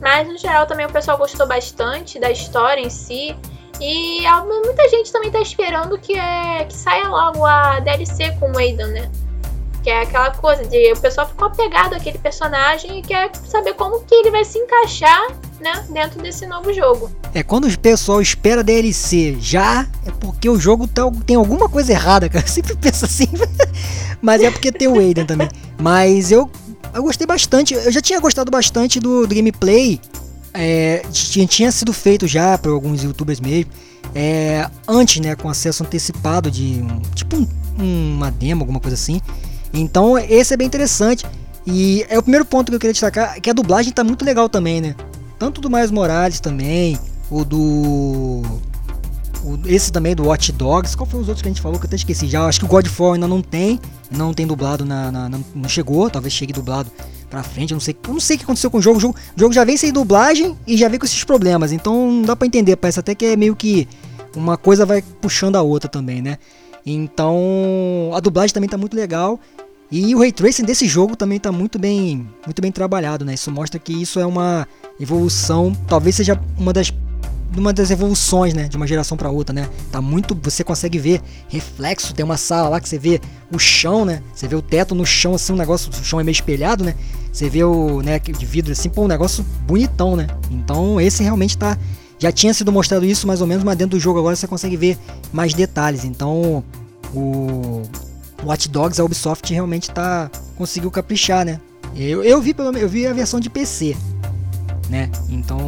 mas 0.00 0.28
no 0.28 0.38
geral 0.38 0.66
também 0.66 0.86
o 0.86 0.92
pessoal 0.92 1.18
gostou 1.18 1.46
bastante 1.46 2.18
da 2.18 2.30
história 2.30 2.80
em 2.80 2.90
si. 2.90 3.34
E 3.80 4.22
muita 4.64 4.88
gente 4.88 5.12
também 5.12 5.30
tá 5.30 5.40
esperando 5.40 5.98
que, 5.98 6.14
é, 6.14 6.64
que 6.64 6.74
saia 6.74 7.08
logo 7.08 7.44
a 7.44 7.78
DLC 7.80 8.32
com 8.40 8.50
o 8.50 8.58
Aidan, 8.58 8.88
né? 8.88 9.10
Que 9.84 9.90
é 9.90 10.02
aquela 10.02 10.32
coisa 10.32 10.64
de 10.64 10.92
o 10.92 10.96
pessoal 11.00 11.28
ficou 11.28 11.46
apegado 11.46 11.94
àquele 11.94 12.18
personagem 12.18 12.98
e 12.98 13.02
quer 13.02 13.30
saber 13.36 13.74
como 13.74 14.00
que 14.00 14.14
ele 14.14 14.32
vai 14.32 14.44
se 14.44 14.58
encaixar, 14.58 15.28
né, 15.60 15.84
dentro 15.90 16.20
desse 16.20 16.46
novo 16.46 16.72
jogo. 16.72 17.10
É, 17.32 17.44
quando 17.44 17.68
o 17.68 17.78
pessoal 17.78 18.20
espera 18.20 18.64
DLC 18.64 19.36
já, 19.38 19.86
é 20.04 20.10
porque 20.18 20.48
o 20.48 20.58
jogo 20.58 20.88
tá, 20.88 21.02
tem 21.24 21.36
alguma 21.36 21.68
coisa 21.68 21.92
errada, 21.92 22.28
cara. 22.28 22.44
Eu 22.46 22.48
sempre 22.48 22.74
penso 22.76 23.04
assim. 23.04 23.28
Mas 24.20 24.42
é 24.42 24.50
porque 24.50 24.72
tem 24.72 24.88
o 24.88 24.98
Aiden 24.98 25.24
também. 25.24 25.48
Mas 25.80 26.32
eu 26.32 26.50
eu 26.94 27.02
gostei 27.02 27.26
bastante. 27.26 27.74
Eu 27.74 27.90
já 27.92 28.00
tinha 28.00 28.20
gostado 28.20 28.50
bastante 28.50 29.00
do, 29.00 29.26
do 29.26 29.34
gameplay. 29.34 30.00
É, 30.54 31.02
tinha, 31.12 31.46
tinha 31.46 31.72
sido 31.72 31.92
feito 31.92 32.26
já 32.26 32.56
por 32.58 32.70
alguns 32.70 33.02
youtubers 33.02 33.40
mesmo. 33.40 33.70
É, 34.14 34.68
antes, 34.86 35.20
né? 35.20 35.34
Com 35.34 35.48
acesso 35.48 35.84
antecipado 35.84 36.50
de 36.50 36.82
um, 36.82 37.00
tipo 37.14 37.36
um, 37.36 38.14
uma 38.14 38.30
demo, 38.30 38.62
alguma 38.62 38.80
coisa 38.80 38.94
assim. 38.94 39.20
Então 39.72 40.18
esse 40.18 40.54
é 40.54 40.56
bem 40.56 40.66
interessante. 40.66 41.24
E 41.66 42.06
é 42.08 42.18
o 42.18 42.22
primeiro 42.22 42.46
ponto 42.46 42.70
que 42.70 42.76
eu 42.76 42.80
queria 42.80 42.94
destacar, 42.94 43.40
que 43.40 43.50
a 43.50 43.52
dublagem 43.52 43.92
tá 43.92 44.02
muito 44.02 44.24
legal 44.24 44.48
também, 44.48 44.80
né? 44.80 44.94
Tanto 45.38 45.60
do 45.60 45.68
Miles 45.68 45.90
Morales 45.90 46.40
também, 46.40 46.98
o 47.30 47.44
do 47.44 48.42
o, 49.44 49.58
esse 49.66 49.92
também 49.92 50.14
do 50.14 50.24
Watch 50.24 50.52
Dogs. 50.52 50.96
Qual 50.96 51.06
foi 51.06 51.20
os 51.20 51.28
outros 51.28 51.42
que 51.42 51.48
a 51.48 51.50
gente 51.50 51.60
falou 51.60 51.78
que 51.78 51.86
eu 51.86 51.88
até 51.88 51.96
esqueci 51.96 52.26
já? 52.26 52.46
Acho 52.46 52.60
que 52.60 52.64
o 52.66 52.68
Godfall 52.68 53.14
ainda 53.14 53.28
não 53.28 53.42
tem. 53.42 53.80
Não 54.10 54.32
tem 54.32 54.46
dublado 54.46 54.84
na, 54.84 55.10
na, 55.12 55.28
na 55.28 55.40
Não 55.54 55.68
chegou, 55.68 56.08
talvez 56.08 56.32
chegue 56.32 56.52
dublado 56.52 56.90
pra 57.28 57.42
frente. 57.42 57.72
Eu 57.72 57.76
não 57.76 57.80
sei, 57.80 57.96
eu 58.06 58.12
não 58.12 58.20
sei 58.20 58.36
o 58.36 58.38
que 58.38 58.44
aconteceu 58.44 58.70
com 58.70 58.78
o 58.78 58.82
jogo. 58.82 58.98
O 58.98 59.00
jogo, 59.00 59.16
o 59.36 59.40
jogo 59.40 59.52
já 59.52 59.64
vem 59.64 59.76
sem 59.76 59.92
dublagem 59.92 60.56
e 60.66 60.76
já 60.76 60.88
vem 60.88 60.98
com 60.98 61.06
esses 61.06 61.24
problemas. 61.24 61.72
Então 61.72 62.10
não 62.10 62.22
dá 62.22 62.36
pra 62.36 62.46
entender. 62.46 62.76
Parece 62.76 63.00
até 63.00 63.14
que 63.14 63.26
é 63.26 63.36
meio 63.36 63.54
que 63.54 63.88
uma 64.36 64.56
coisa 64.56 64.86
vai 64.86 65.02
puxando 65.02 65.56
a 65.56 65.62
outra 65.62 65.88
também, 65.88 66.22
né? 66.22 66.38
Então 66.84 68.10
a 68.14 68.20
dublagem 68.20 68.54
também 68.54 68.68
tá 68.68 68.78
muito 68.78 68.96
legal. 68.96 69.38
E 69.90 70.14
o 70.14 70.18
ray 70.18 70.30
tracing 70.30 70.64
desse 70.64 70.86
jogo 70.86 71.16
também 71.16 71.38
está 71.38 71.50
muito 71.50 71.78
bem, 71.78 72.28
muito 72.44 72.60
bem 72.60 72.70
trabalhado, 72.70 73.24
né? 73.24 73.34
Isso 73.34 73.50
mostra 73.50 73.78
que 73.78 73.92
isso 73.92 74.20
é 74.20 74.26
uma 74.26 74.68
evolução, 75.00 75.72
talvez 75.86 76.16
seja 76.16 76.38
uma 76.58 76.74
das 76.74 76.92
uma 77.56 77.72
das 77.72 77.90
evoluções, 77.90 78.52
né, 78.54 78.68
de 78.68 78.76
uma 78.76 78.86
geração 78.86 79.16
para 79.16 79.30
outra, 79.30 79.54
né? 79.54 79.68
Tá 79.90 80.00
muito, 80.00 80.38
você 80.42 80.62
consegue 80.62 80.98
ver 80.98 81.22
reflexo, 81.48 82.14
tem 82.14 82.24
uma 82.24 82.36
sala 82.36 82.68
lá 82.68 82.80
que 82.80 82.88
você 82.88 82.98
vê 82.98 83.20
o 83.52 83.58
chão, 83.58 84.04
né? 84.04 84.22
Você 84.34 84.46
vê 84.46 84.54
o 84.54 84.62
teto 84.62 84.94
no 84.94 85.06
chão 85.06 85.34
assim, 85.34 85.52
um 85.52 85.56
negócio, 85.56 85.90
o 85.90 86.04
chão 86.04 86.20
é 86.20 86.24
meio 86.24 86.34
espelhado, 86.34 86.84
né? 86.84 86.94
Você 87.32 87.48
vê 87.48 87.64
o, 87.64 88.02
né, 88.02 88.18
de 88.18 88.46
vidro 88.46 88.72
assim, 88.72 88.88
pô, 88.88 89.04
um 89.04 89.08
negócio 89.08 89.44
bonitão, 89.66 90.14
né? 90.14 90.26
Então, 90.50 91.00
esse 91.00 91.22
realmente 91.22 91.56
tá 91.56 91.78
já 92.18 92.32
tinha 92.32 92.52
sido 92.52 92.72
mostrado 92.72 93.04
isso 93.04 93.26
mais 93.26 93.40
ou 93.40 93.46
menos, 93.46 93.62
mas 93.62 93.76
dentro 93.76 93.96
do 93.96 94.00
jogo 94.00 94.18
agora 94.18 94.34
você 94.34 94.46
consegue 94.46 94.76
ver 94.76 94.98
mais 95.32 95.54
detalhes. 95.54 96.04
Então, 96.04 96.64
o 97.14 97.82
Watch 98.44 98.68
Dogs, 98.68 99.00
a 99.00 99.04
Ubisoft 99.04 99.52
realmente 99.52 99.90
tá 99.90 100.30
conseguiu 100.56 100.90
caprichar, 100.90 101.44
né? 101.44 101.60
Eu, 101.96 102.22
eu 102.22 102.40
vi 102.42 102.52
pelo 102.52 102.76
eu 102.76 102.88
vi 102.88 103.06
a 103.06 103.12
versão 103.12 103.40
de 103.40 103.48
PC, 103.48 103.96
né? 104.88 105.10
Então, 105.28 105.58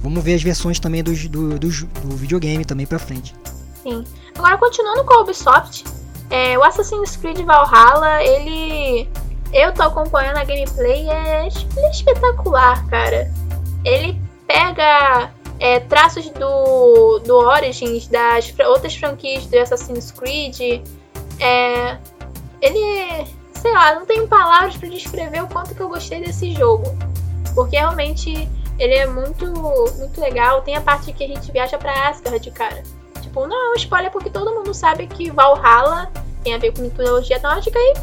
vamos 0.00 0.22
ver 0.24 0.34
as 0.34 0.42
versões 0.42 0.78
também 0.78 1.02
do, 1.02 1.12
do, 1.28 1.58
do, 1.58 2.16
videogame 2.16 2.64
também 2.64 2.86
pra 2.86 2.98
frente. 2.98 3.34
Sim. 3.82 4.04
Agora, 4.36 4.56
continuando 4.58 5.04
com 5.04 5.14
a 5.14 5.20
Ubisoft, 5.20 5.84
é, 6.30 6.58
o 6.58 6.62
Assassin's 6.62 7.16
Creed 7.16 7.40
Valhalla, 7.40 8.22
ele. 8.22 9.08
Eu 9.52 9.72
tô 9.74 9.82
acompanhando 9.82 10.36
a 10.36 10.44
gameplay, 10.44 11.08
é 11.08 11.48
espetacular, 11.90 12.86
cara. 12.86 13.30
Ele 13.84 14.20
pega 14.46 15.32
é, 15.58 15.80
traços 15.80 16.30
do, 16.30 17.18
do 17.18 17.34
Origins, 17.36 18.06
das 18.06 18.54
outras 18.60 18.94
franquias 18.94 19.46
do 19.46 19.58
Assassin's 19.58 20.12
Creed. 20.12 20.82
É, 21.40 21.98
ele, 22.62 23.26
sei 23.54 23.72
lá, 23.72 23.96
não 23.96 24.06
tenho 24.06 24.28
palavras 24.28 24.76
para 24.76 24.88
descrever 24.88 25.42
o 25.42 25.48
quanto 25.48 25.74
que 25.74 25.80
eu 25.80 25.88
gostei 25.88 26.20
desse 26.20 26.52
jogo. 26.52 26.96
Porque 27.54 27.76
realmente 27.76 28.48
ele 28.78 28.94
é 28.94 29.06
muito, 29.06 29.46
muito 29.98 30.20
legal. 30.20 30.62
Tem 30.62 30.76
a 30.76 30.80
parte 30.80 31.12
que 31.12 31.24
a 31.24 31.28
gente 31.28 31.50
viaja 31.52 31.76
pra 31.78 32.08
Asgard, 32.08 32.50
cara. 32.50 32.82
Tipo, 33.20 33.46
não 33.46 33.56
é 33.56 33.72
um 33.72 33.76
spoiler 33.76 34.10
porque 34.10 34.30
todo 34.30 34.54
mundo 34.54 34.72
sabe 34.72 35.06
que 35.06 35.30
Valhalla 35.30 36.10
tem 36.42 36.54
a 36.54 36.58
ver 36.58 36.72
com 36.72 36.82
mitologia 36.82 37.38
nórdica 37.40 37.78
e 37.78 37.94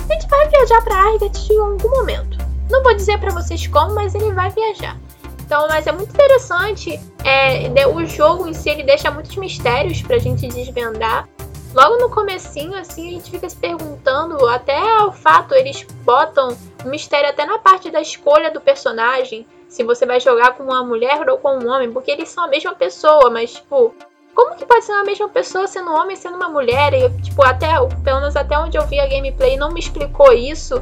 a 0.00 0.14
gente 0.14 0.28
vai 0.28 0.48
viajar 0.48 0.82
pra 0.82 1.10
Asgard 1.10 1.52
em 1.52 1.58
algum 1.58 1.90
momento. 1.90 2.38
Não 2.70 2.82
vou 2.82 2.94
dizer 2.94 3.18
para 3.18 3.30
vocês 3.32 3.66
como, 3.66 3.94
mas 3.94 4.14
ele 4.14 4.32
vai 4.32 4.50
viajar. 4.50 4.98
Então, 5.44 5.68
mas 5.68 5.86
é 5.86 5.92
muito 5.92 6.10
interessante. 6.10 6.98
É, 7.22 7.86
o 7.86 8.06
jogo 8.06 8.48
em 8.48 8.54
si 8.54 8.70
ele 8.70 8.82
deixa 8.82 9.10
muitos 9.10 9.36
mistérios 9.36 10.00
pra 10.00 10.16
gente 10.16 10.48
desvendar. 10.48 11.28
Logo 11.74 11.96
no 11.96 12.08
comecinho, 12.08 12.78
assim, 12.78 13.08
a 13.08 13.10
gente 13.12 13.30
fica 13.32 13.48
se 13.48 13.56
perguntando, 13.56 14.46
até 14.46 14.80
o 15.02 15.10
fato, 15.10 15.54
eles 15.54 15.84
botam 16.04 16.56
um 16.84 16.88
mistério 16.88 17.28
até 17.28 17.44
na 17.44 17.58
parte 17.58 17.90
da 17.90 18.00
escolha 18.00 18.50
do 18.50 18.60
personagem. 18.60 19.44
Se 19.68 19.82
você 19.82 20.06
vai 20.06 20.20
jogar 20.20 20.54
com 20.54 20.62
uma 20.62 20.84
mulher 20.84 21.28
ou 21.28 21.36
com 21.36 21.58
um 21.58 21.68
homem, 21.68 21.90
porque 21.90 22.12
eles 22.12 22.28
são 22.28 22.44
a 22.44 22.48
mesma 22.48 22.76
pessoa, 22.76 23.28
mas 23.28 23.54
tipo, 23.54 23.92
como 24.32 24.54
que 24.54 24.64
pode 24.64 24.84
ser 24.84 24.92
a 24.92 25.02
mesma 25.02 25.28
pessoa 25.28 25.66
sendo 25.66 25.90
um 25.90 26.00
homem 26.00 26.14
sendo 26.14 26.36
uma 26.36 26.48
mulher? 26.48 26.94
E, 26.94 27.10
tipo, 27.22 27.42
até, 27.42 27.68
pelo 28.04 28.20
menos 28.20 28.36
até 28.36 28.56
onde 28.56 28.78
eu 28.78 28.86
vi 28.86 29.00
a 29.00 29.08
gameplay 29.08 29.56
não 29.56 29.72
me 29.72 29.80
explicou 29.80 30.32
isso. 30.32 30.80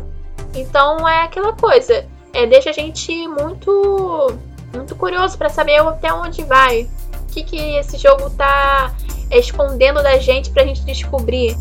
Então 0.54 1.08
é 1.08 1.22
aquela 1.22 1.54
coisa. 1.54 2.06
É, 2.34 2.46
deixa 2.46 2.68
a 2.68 2.72
gente 2.72 3.26
muito 3.28 4.34
muito 4.74 4.94
curioso 4.96 5.36
para 5.36 5.48
saber 5.48 5.76
até 5.80 6.12
onde 6.12 6.42
vai. 6.44 6.88
O 7.22 7.32
que, 7.32 7.44
que 7.44 7.76
esse 7.76 7.96
jogo 7.96 8.28
tá 8.30 8.94
escondendo 9.38 10.02
da 10.02 10.18
gente 10.18 10.50
pra 10.50 10.64
gente 10.64 10.84
descobrir. 10.84 11.56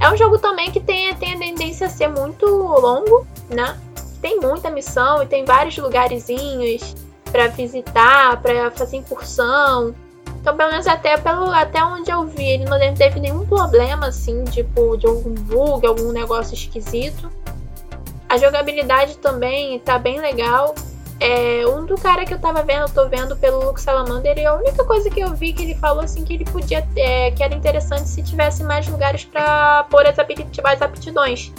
É 0.00 0.10
um 0.10 0.16
jogo 0.16 0.38
também 0.38 0.70
que 0.70 0.80
tem, 0.80 1.14
tem 1.16 1.34
a 1.34 1.38
tendência 1.38 1.86
a 1.86 1.90
ser 1.90 2.08
muito 2.08 2.46
longo, 2.46 3.26
né? 3.48 3.78
Tem 4.22 4.40
muita 4.40 4.70
missão 4.70 5.22
e 5.22 5.26
tem 5.26 5.44
vários 5.44 5.76
lugarzinhos 5.76 6.94
para 7.30 7.48
visitar, 7.48 8.40
para 8.40 8.70
fazer 8.70 8.96
incursão. 8.96 9.94
Então, 10.40 10.56
pelo 10.56 10.70
menos 10.70 10.86
até, 10.86 11.18
pelo, 11.18 11.50
até 11.50 11.84
onde 11.84 12.10
eu 12.10 12.24
vi, 12.24 12.44
ele 12.44 12.64
não 12.64 12.78
teve 12.94 13.20
nenhum 13.20 13.46
problema, 13.46 14.06
assim, 14.06 14.42
tipo, 14.44 14.96
de 14.96 15.06
algum 15.06 15.34
bug, 15.34 15.86
algum 15.86 16.12
negócio 16.12 16.54
esquisito. 16.54 17.30
A 18.26 18.38
jogabilidade 18.38 19.18
também 19.18 19.78
tá 19.80 19.98
bem 19.98 20.18
legal. 20.18 20.74
É, 21.20 21.66
um 21.66 21.84
do 21.84 21.96
cara 21.96 22.24
que 22.24 22.32
eu 22.32 22.38
tava 22.38 22.62
vendo, 22.62 22.80
eu 22.80 22.88
tô 22.88 23.06
vendo 23.06 23.36
pelo 23.36 23.62
Luke 23.62 23.80
Salamander, 23.80 24.38
e 24.38 24.46
a 24.46 24.54
única 24.54 24.82
coisa 24.84 25.10
que 25.10 25.20
eu 25.20 25.34
vi 25.34 25.52
que 25.52 25.62
ele 25.62 25.74
falou 25.74 26.02
assim 26.02 26.24
que 26.24 26.32
ele 26.32 26.46
podia 26.46 26.88
é, 26.96 27.30
que 27.30 27.42
era 27.42 27.54
interessante 27.54 28.08
se 28.08 28.22
tivesse 28.22 28.64
mais 28.64 28.88
lugares 28.88 29.26
para 29.26 29.84
pôr 29.84 30.06
as, 30.06 30.18
aptidões. 30.80 31.52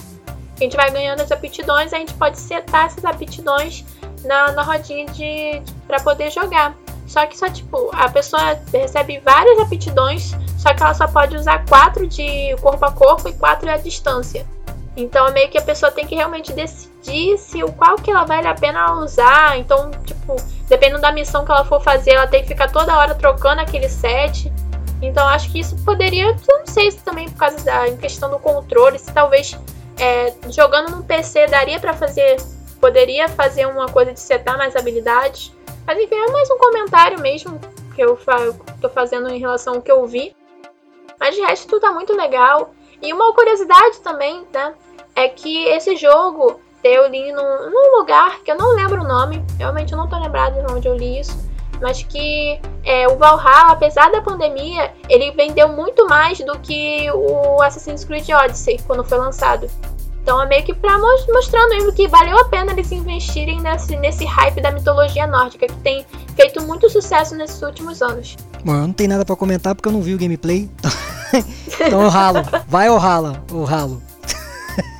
A 0.59 0.63
gente 0.63 0.75
vai 0.75 0.89
ganhando 0.89 1.21
as 1.21 1.31
aptidões, 1.31 1.93
a 1.93 1.97
gente 1.97 2.13
pode 2.15 2.39
setar 2.39 2.85
essas 2.85 3.05
aptidões 3.05 3.85
na, 4.23 4.51
na 4.51 4.63
rodinha 4.63 5.05
de, 5.05 5.59
de 5.59 5.73
para 5.85 5.99
poder 5.99 6.31
jogar. 6.31 6.75
Só 7.05 7.25
que 7.27 7.37
só 7.37 7.47
tipo, 7.47 7.91
a 7.93 8.09
pessoa 8.09 8.57
recebe 8.73 9.19
várias 9.19 9.59
aptidões, 9.59 10.31
só 10.57 10.73
que 10.73 10.81
ela 10.81 10.93
só 10.95 11.07
pode 11.07 11.35
usar 11.35 11.65
quatro 11.65 12.07
de 12.07 12.55
corpo 12.61 12.83
a 12.83 12.91
corpo 12.91 13.27
e 13.27 13.33
quatro 13.33 13.69
à 13.69 13.77
distância. 13.77 14.43
Então 14.95 15.27
é 15.27 15.31
meio 15.31 15.49
que 15.49 15.57
a 15.57 15.61
pessoa 15.61 15.91
tem 15.91 16.05
que 16.05 16.15
realmente 16.15 16.51
decidir 16.51 17.37
se 17.37 17.63
o 17.63 17.71
qual 17.71 17.95
que 17.95 18.11
ela 18.11 18.25
vale 18.25 18.47
a 18.47 18.53
pena 18.53 18.93
usar. 18.95 19.57
Então, 19.57 19.89
tipo, 20.05 20.35
dependendo 20.67 21.01
da 21.01 21.11
missão 21.11 21.45
que 21.45 21.51
ela 21.51 21.63
for 21.63 21.81
fazer, 21.81 22.11
ela 22.11 22.27
tem 22.27 22.41
que 22.41 22.49
ficar 22.49 22.71
toda 22.71 22.97
hora 22.97 23.15
trocando 23.15 23.61
aquele 23.61 23.87
set. 23.87 24.51
Então 25.01 25.27
acho 25.27 25.51
que 25.51 25.59
isso 25.59 25.75
poderia, 25.83 26.27
eu 26.27 26.59
não 26.59 26.67
sei 26.67 26.91
se 26.91 26.99
também 26.99 27.27
por 27.29 27.37
causa 27.37 27.63
da 27.63 27.91
questão 27.97 28.29
do 28.29 28.37
controle, 28.37 28.99
se 28.99 29.11
talvez 29.11 29.57
é, 29.97 30.33
jogando 30.49 30.95
no 30.95 31.03
PC 31.03 31.47
daria 31.47 31.79
para 31.79 31.93
fazer, 31.93 32.37
poderia 32.79 33.27
fazer 33.27 33.65
uma 33.65 33.87
coisa 33.87 34.13
de 34.13 34.19
setar 34.19 34.57
mais 34.57 34.75
habilidades. 34.75 35.51
Mas 35.87 35.97
enfim, 35.97 36.15
é 36.15 36.31
mais 36.31 36.49
um 36.51 36.57
comentário 36.57 37.19
mesmo 37.19 37.59
que 37.95 38.01
eu 38.01 38.17
tô 38.79 38.89
fazendo 38.89 39.29
em 39.29 39.39
relação 39.39 39.75
ao 39.75 39.81
que 39.81 39.91
eu 39.91 40.05
vi. 40.05 40.35
Mas 41.19 41.35
de 41.35 41.41
resto 41.41 41.67
tudo 41.67 41.81
tá 41.81 41.91
muito 41.91 42.15
legal. 42.15 42.73
E 43.01 43.13
uma 43.13 43.33
curiosidade 43.33 43.99
também, 44.01 44.45
né? 44.53 44.73
É 45.15 45.27
que 45.27 45.65
esse 45.65 45.95
jogo 45.95 46.59
eu 46.83 47.07
li 47.09 47.31
num, 47.31 47.69
num 47.69 47.97
lugar 47.97 48.39
que 48.41 48.51
eu 48.51 48.57
não 48.57 48.75
lembro 48.75 49.01
o 49.01 49.07
nome, 49.07 49.43
realmente 49.57 49.91
eu 49.91 49.97
não 49.97 50.07
tô 50.07 50.17
lembrado 50.17 50.65
de 50.65 50.73
onde 50.73 50.87
eu 50.87 50.95
li 50.95 51.19
isso, 51.19 51.37
mas 51.81 52.03
que 52.03 52.59
é, 52.83 53.07
o 53.07 53.17
Valhalla, 53.17 53.71
apesar 53.71 54.11
da 54.11 54.21
pandemia, 54.21 54.93
ele 55.09 55.31
vendeu 55.31 55.67
muito 55.67 56.07
mais 56.07 56.39
do 56.39 56.57
que 56.59 57.09
o 57.11 57.61
Assassin's 57.61 58.03
Creed 58.03 58.29
Odyssey 58.29 58.79
quando 58.85 59.03
foi 59.03 59.17
lançado. 59.17 59.67
Então 60.21 60.39
é 60.41 60.45
meio 60.45 60.63
que 60.63 60.73
pra 60.73 60.97
mostrando 60.99 61.69
mesmo 61.69 61.91
que 61.93 62.07
valeu 62.07 62.37
a 62.37 62.45
pena 62.45 62.71
eles 62.71 62.91
investirem 62.91 63.59
nesse, 63.59 63.95
nesse 63.95 64.23
hype 64.23 64.61
da 64.61 64.71
mitologia 64.71 65.25
nórdica, 65.25 65.65
que 65.65 65.77
tem 65.77 66.05
feito 66.35 66.61
muito 66.61 66.87
sucesso 66.89 67.35
nesses 67.35 67.59
últimos 67.63 68.01
anos. 68.03 68.37
Bom, 68.63 68.73
eu 68.73 68.81
não 68.81 68.93
tenho 68.93 69.09
nada 69.09 69.25
para 69.25 69.35
comentar 69.35 69.73
porque 69.75 69.87
eu 69.87 69.93
não 69.93 70.01
vi 70.01 70.13
o 70.13 70.17
gameplay. 70.17 70.69
então 71.79 72.01
eu 72.03 72.09
ralo. 72.09 72.41
Vai 72.67 72.89
ou 72.89 72.97
rala? 72.97 73.43
Ou 73.51 73.63
ralo. 73.63 74.01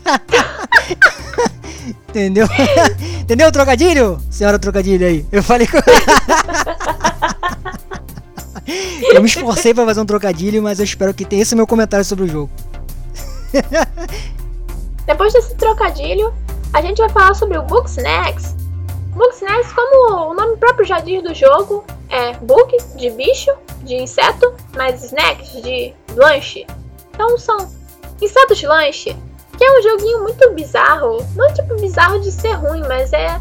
Entendeu? 2.09 2.47
Entendeu 3.21 3.47
o 3.47 3.51
trocadilho? 3.51 4.19
Senhora 4.29 4.59
trocadilho 4.59 5.05
aí. 5.07 5.25
Eu 5.31 5.41
falei 5.43 5.67
com. 5.67 5.77
eu 9.13 9.21
me 9.21 9.27
esforcei 9.27 9.73
para 9.73 9.85
fazer 9.85 10.01
um 10.01 10.05
trocadilho, 10.05 10.61
mas 10.61 10.79
eu 10.79 10.85
espero 10.85 11.13
que 11.13 11.23
tenha 11.25 11.41
esse 11.41 11.55
meu 11.55 11.65
comentário 11.65 12.03
sobre 12.03 12.25
o 12.25 12.27
jogo. 12.27 12.51
Depois 15.05 15.33
desse 15.33 15.55
trocadilho, 15.55 16.33
a 16.73 16.81
gente 16.81 16.97
vai 16.97 17.09
falar 17.09 17.33
sobre 17.33 17.57
o 17.57 17.63
Book 17.63 17.89
Book 19.21 19.35
Snacks, 19.35 19.71
como 19.71 20.31
o 20.31 20.33
nome 20.33 20.57
próprio 20.57 20.83
já 20.83 20.99
diz 20.99 21.21
do 21.21 21.31
jogo, 21.35 21.85
é 22.09 22.33
book 22.37 22.75
de 22.95 23.11
bicho, 23.11 23.51
de 23.83 23.93
inseto, 23.93 24.51
mais 24.75 25.03
snacks 25.03 25.61
de 25.61 25.93
lanche. 26.15 26.65
Então 27.13 27.37
são 27.37 27.71
insetos 28.19 28.63
lanche, 28.63 29.15
que 29.55 29.63
é 29.63 29.77
um 29.77 29.83
joguinho 29.83 30.23
muito 30.23 30.49
bizarro. 30.53 31.23
Não 31.35 31.47
é 31.47 31.53
tipo 31.53 31.75
bizarro 31.75 32.19
de 32.19 32.31
ser 32.31 32.53
ruim, 32.53 32.81
mas 32.87 33.13
é 33.13 33.39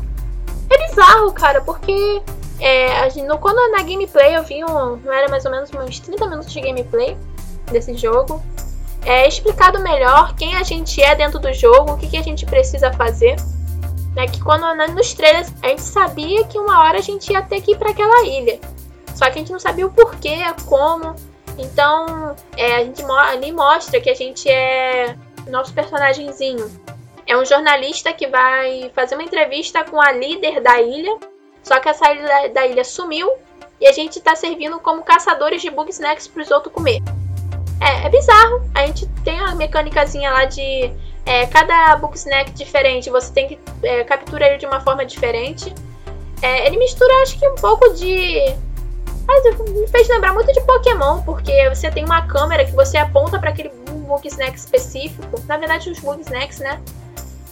é 0.68 0.86
bizarro, 0.86 1.32
cara, 1.32 1.62
porque 1.62 2.20
é, 2.60 3.08
no, 3.22 3.38
quando 3.38 3.72
na 3.72 3.82
gameplay 3.82 4.36
eu 4.36 4.42
vi 4.42 4.62
um, 4.62 4.96
não 4.96 5.12
era 5.14 5.30
mais 5.30 5.46
ou 5.46 5.50
menos 5.50 5.70
uns 5.72 5.98
30 5.98 6.26
minutos 6.26 6.52
de 6.52 6.60
gameplay 6.60 7.16
desse 7.72 7.96
jogo. 7.96 8.42
É 9.06 9.26
explicado 9.26 9.80
melhor 9.80 10.34
quem 10.34 10.56
a 10.56 10.62
gente 10.62 11.00
é 11.00 11.14
dentro 11.14 11.38
do 11.38 11.50
jogo, 11.54 11.92
o 11.92 11.96
que, 11.96 12.06
que 12.06 12.18
a 12.18 12.22
gente 12.22 12.44
precisa 12.44 12.92
fazer. 12.92 13.36
Né, 14.14 14.26
que 14.26 14.42
quando 14.42 14.66
nos 14.92 15.14
trailers 15.14 15.54
a 15.62 15.68
gente 15.68 15.82
sabia 15.82 16.44
que 16.44 16.58
uma 16.58 16.80
hora 16.82 16.98
a 16.98 17.02
gente 17.02 17.32
ia 17.32 17.42
ter 17.42 17.60
que 17.60 17.72
ir 17.72 17.78
para 17.78 17.90
aquela 17.90 18.24
ilha. 18.24 18.58
Só 19.14 19.26
que 19.26 19.32
a 19.32 19.38
gente 19.38 19.52
não 19.52 19.60
sabia 19.60 19.86
o 19.86 19.92
porquê, 19.92 20.38
como. 20.66 21.14
Então, 21.58 22.34
é, 22.56 22.76
a 22.76 22.84
gente 22.84 23.04
ali 23.04 23.52
mostra 23.52 24.00
que 24.00 24.10
a 24.10 24.14
gente 24.14 24.48
é 24.48 25.16
nosso 25.48 25.72
personagemzinho. 25.74 26.70
É 27.26 27.36
um 27.36 27.44
jornalista 27.44 28.12
que 28.12 28.26
vai 28.26 28.90
fazer 28.94 29.14
uma 29.14 29.24
entrevista 29.24 29.84
com 29.84 30.00
a 30.00 30.10
líder 30.10 30.60
da 30.60 30.80
ilha. 30.80 31.16
Só 31.62 31.78
que 31.78 31.88
essa 31.88 32.10
ilha 32.10 32.26
da, 32.26 32.48
da 32.48 32.66
ilha 32.66 32.82
sumiu 32.82 33.30
e 33.80 33.86
a 33.86 33.92
gente 33.92 34.20
tá 34.20 34.34
servindo 34.34 34.78
como 34.80 35.02
caçadores 35.02 35.62
de 35.62 35.70
bug 35.70 35.90
snacks 35.90 36.26
pros 36.26 36.50
outros 36.50 36.72
comer. 36.72 37.00
É, 37.80 38.06
é 38.06 38.08
bizarro. 38.10 38.62
A 38.74 38.86
gente 38.86 39.06
tem 39.24 39.38
a 39.38 39.54
mecânicazinha 39.54 40.30
lá 40.30 40.44
de 40.44 40.92
É, 41.24 41.46
cada 41.46 41.96
book 41.96 42.16
snack 42.16 42.52
diferente, 42.52 43.10
você 43.10 43.32
tem 43.32 43.48
que 43.48 43.58
é, 43.82 44.04
capturar 44.04 44.48
ele 44.48 44.58
de 44.58 44.66
uma 44.66 44.80
forma 44.80 45.04
diferente. 45.04 45.72
É, 46.42 46.66
ele 46.66 46.78
mistura, 46.78 47.12
acho 47.22 47.38
que 47.38 47.46
um 47.48 47.54
pouco 47.54 47.92
de. 47.94 48.54
me 49.70 49.86
fez 49.88 50.08
lembrar 50.08 50.32
muito 50.32 50.52
de 50.52 50.60
Pokémon, 50.62 51.22
porque 51.22 51.68
você 51.68 51.90
tem 51.90 52.04
uma 52.04 52.26
câmera 52.26 52.64
que 52.64 52.72
você 52.72 52.96
aponta 52.96 53.38
para 53.38 53.50
aquele 53.50 53.70
book 54.06 54.26
snack 54.26 54.56
específico. 54.56 55.40
Na 55.46 55.56
verdade, 55.56 55.90
os 55.90 56.00
book 56.00 56.20
snacks, 56.22 56.58
né? 56.58 56.80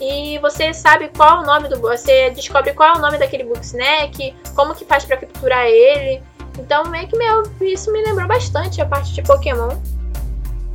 E 0.01 0.39
você 0.39 0.73
sabe 0.73 1.09
qual 1.09 1.41
é 1.41 1.43
o 1.43 1.47
nome 1.47 1.69
do. 1.69 1.81
Você 1.81 2.31
descobre 2.31 2.73
qual 2.73 2.95
é 2.95 2.99
o 2.99 3.01
nome 3.01 3.19
daquele 3.19 3.45
book 3.45 3.65
snack, 3.65 4.35
como 4.55 4.75
que 4.75 4.85
faz 4.85 5.05
para 5.05 5.19
capturar 5.19 5.67
ele. 5.67 6.23
Então, 6.59 6.85
meio 6.85 7.07
que 7.07 7.17
meu, 7.17 7.43
isso 7.61 7.93
me 7.93 8.03
lembrou 8.03 8.27
bastante 8.27 8.81
a 8.81 8.87
parte 8.87 9.13
de 9.13 9.23
Pokémon. 9.23 9.77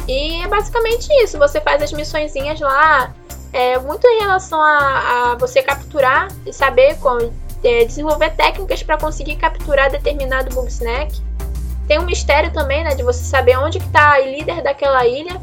E 0.08 0.42
é 0.42 0.48
basicamente 0.48 1.08
isso. 1.24 1.38
Você 1.38 1.62
faz 1.62 1.82
as 1.82 1.94
missõezinhas 1.94 2.60
lá, 2.60 3.14
é, 3.52 3.78
muito 3.80 4.06
em 4.08 4.20
relação 4.20 4.62
a, 4.62 5.32
a 5.32 5.36
você 5.36 5.62
capturar 5.62 6.28
e 6.46 6.52
saber 6.52 6.98
como 7.00 7.32
é, 7.64 7.86
desenvolver 7.86 8.32
técnicas 8.32 8.84
para 8.84 8.98
conseguir 8.98 9.36
capturar 9.38 9.90
determinado 9.90 10.54
bug 10.54 10.68
snack. 10.68 11.22
Tem 11.88 12.00
um 12.00 12.06
mistério 12.06 12.52
também, 12.52 12.84
né, 12.84 12.96
de 12.96 13.04
você 13.04 13.24
saber 13.24 13.58
onde 13.58 13.80
que 13.80 13.90
tá 13.90 14.14
a 14.14 14.20
líder 14.20 14.62
daquela 14.62 15.06
ilha. 15.06 15.42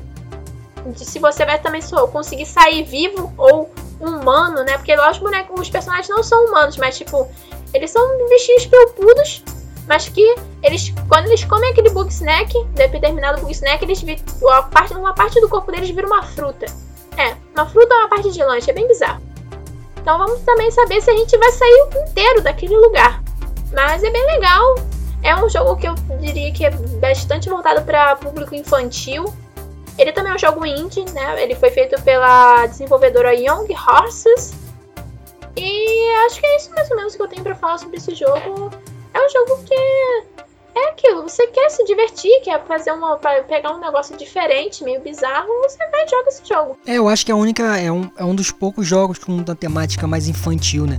De 0.87 1.05
se 1.05 1.19
você 1.19 1.45
vai 1.45 1.59
também 1.59 1.83
conseguir 2.11 2.47
sair 2.47 2.83
vivo 2.85 3.33
ou 3.37 3.71
humano, 4.01 4.65
né? 4.65 4.79
Porque 4.79 4.97
lógico, 4.97 5.29
né, 5.29 5.47
os 5.51 5.69
personagens 5.69 6.09
não 6.09 6.23
são 6.23 6.47
humanos, 6.47 6.79
mas 6.79 6.97
tipo, 6.97 7.29
eles 7.75 7.91
são 7.91 8.03
bichinhos 8.29 8.65
pelpudos 8.67 9.45
mas 9.91 10.09
que 10.09 10.37
eles, 10.63 10.95
quando 11.09 11.27
eles 11.27 11.43
comem 11.43 11.69
aquele 11.69 11.91
bug 11.91 12.09
snack, 12.13 12.55
determinado 12.75 13.41
bug 13.41 13.51
snack, 13.51 13.85
eles 13.85 14.01
uma 14.41 14.63
parte, 14.63 14.95
uma 14.95 15.13
parte 15.13 15.41
do 15.41 15.49
corpo 15.49 15.73
deles 15.73 15.91
vira 15.91 16.07
uma 16.07 16.23
fruta. 16.23 16.67
É, 17.17 17.35
uma 17.53 17.67
fruta 17.67 17.93
ou 17.93 18.01
uma 18.03 18.09
parte 18.09 18.31
de 18.31 18.41
lanche, 18.41 18.71
é 18.71 18.73
bem 18.73 18.87
bizarro. 18.87 19.21
Então 19.97 20.17
vamos 20.17 20.43
também 20.43 20.71
saber 20.71 21.01
se 21.01 21.11
a 21.11 21.13
gente 21.13 21.37
vai 21.37 21.51
sair 21.51 21.89
inteiro 22.07 22.41
daquele 22.41 22.77
lugar. 22.77 23.21
Mas 23.73 24.05
é 24.05 24.11
bem 24.11 24.25
legal. 24.27 24.77
É 25.25 25.35
um 25.35 25.49
jogo 25.49 25.77
que 25.77 25.89
eu 25.89 25.95
diria 26.21 26.53
que 26.53 26.65
é 26.65 26.71
bastante 26.71 27.51
voltado 27.51 27.83
para 27.83 28.15
público 28.15 28.55
infantil. 28.55 29.25
Ele 29.99 30.13
também 30.13 30.31
é 30.31 30.37
um 30.37 30.39
jogo 30.39 30.65
indie, 30.65 31.05
né? 31.11 31.43
Ele 31.43 31.57
foi 31.57 31.73
feito 31.73 32.01
pela 32.03 32.65
desenvolvedora 32.67 33.35
Young 33.35 33.67
Horses. 33.75 34.55
E 35.57 36.11
acho 36.27 36.39
que 36.39 36.47
é 36.47 36.57
isso 36.59 36.71
mais 36.77 36.89
ou 36.93 36.97
menos 36.97 37.17
que 37.17 37.21
eu 37.21 37.27
tenho 37.27 37.43
para 37.43 37.57
falar 37.57 37.79
sobre 37.79 37.97
esse 37.97 38.15
jogo. 38.15 38.71
É 39.13 39.19
um 39.19 39.31
jogo 39.31 39.63
que 39.65 39.75
é 39.75 40.89
aquilo, 40.91 41.23
você 41.23 41.47
quer 41.49 41.69
se 41.71 41.85
divertir, 41.85 42.41
quer 42.43 42.65
fazer 42.67 42.93
uma. 42.93 43.17
pegar 43.17 43.75
um 43.75 43.81
negócio 43.81 44.17
diferente, 44.17 44.85
meio 44.85 45.01
bizarro, 45.01 45.49
você 45.63 45.79
vai 45.91 46.05
e 46.05 46.09
joga 46.09 46.29
esse 46.29 46.43
jogo. 46.49 46.79
É, 46.87 46.95
eu 46.95 47.09
acho 47.09 47.27
que 47.27 47.33
a 47.33 47.37
única. 47.37 47.77
É 47.79 47.91
um, 47.91 48.11
é 48.17 48.25
um 48.25 48.35
dos 48.35 48.51
poucos 48.51 48.87
jogos 48.87 49.19
com 49.19 49.33
uma 49.33 49.55
temática 49.55 50.07
mais 50.07 50.29
infantil, 50.29 50.87
né? 50.87 50.99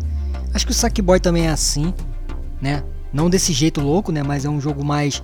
Acho 0.54 0.66
que 0.66 0.72
o 0.72 0.76
Sackboy 0.76 1.20
também 1.20 1.48
é 1.48 1.52
assim, 1.52 1.94
né? 2.62 2.84
Não 3.14 3.30
desse 3.30 3.54
jeito 3.54 3.82
louco, 3.82 4.12
né? 4.12 4.24
Mas 4.24 4.46
é 4.46 4.50
um 4.50 4.60
jogo 4.60 4.84
mais 4.84 5.24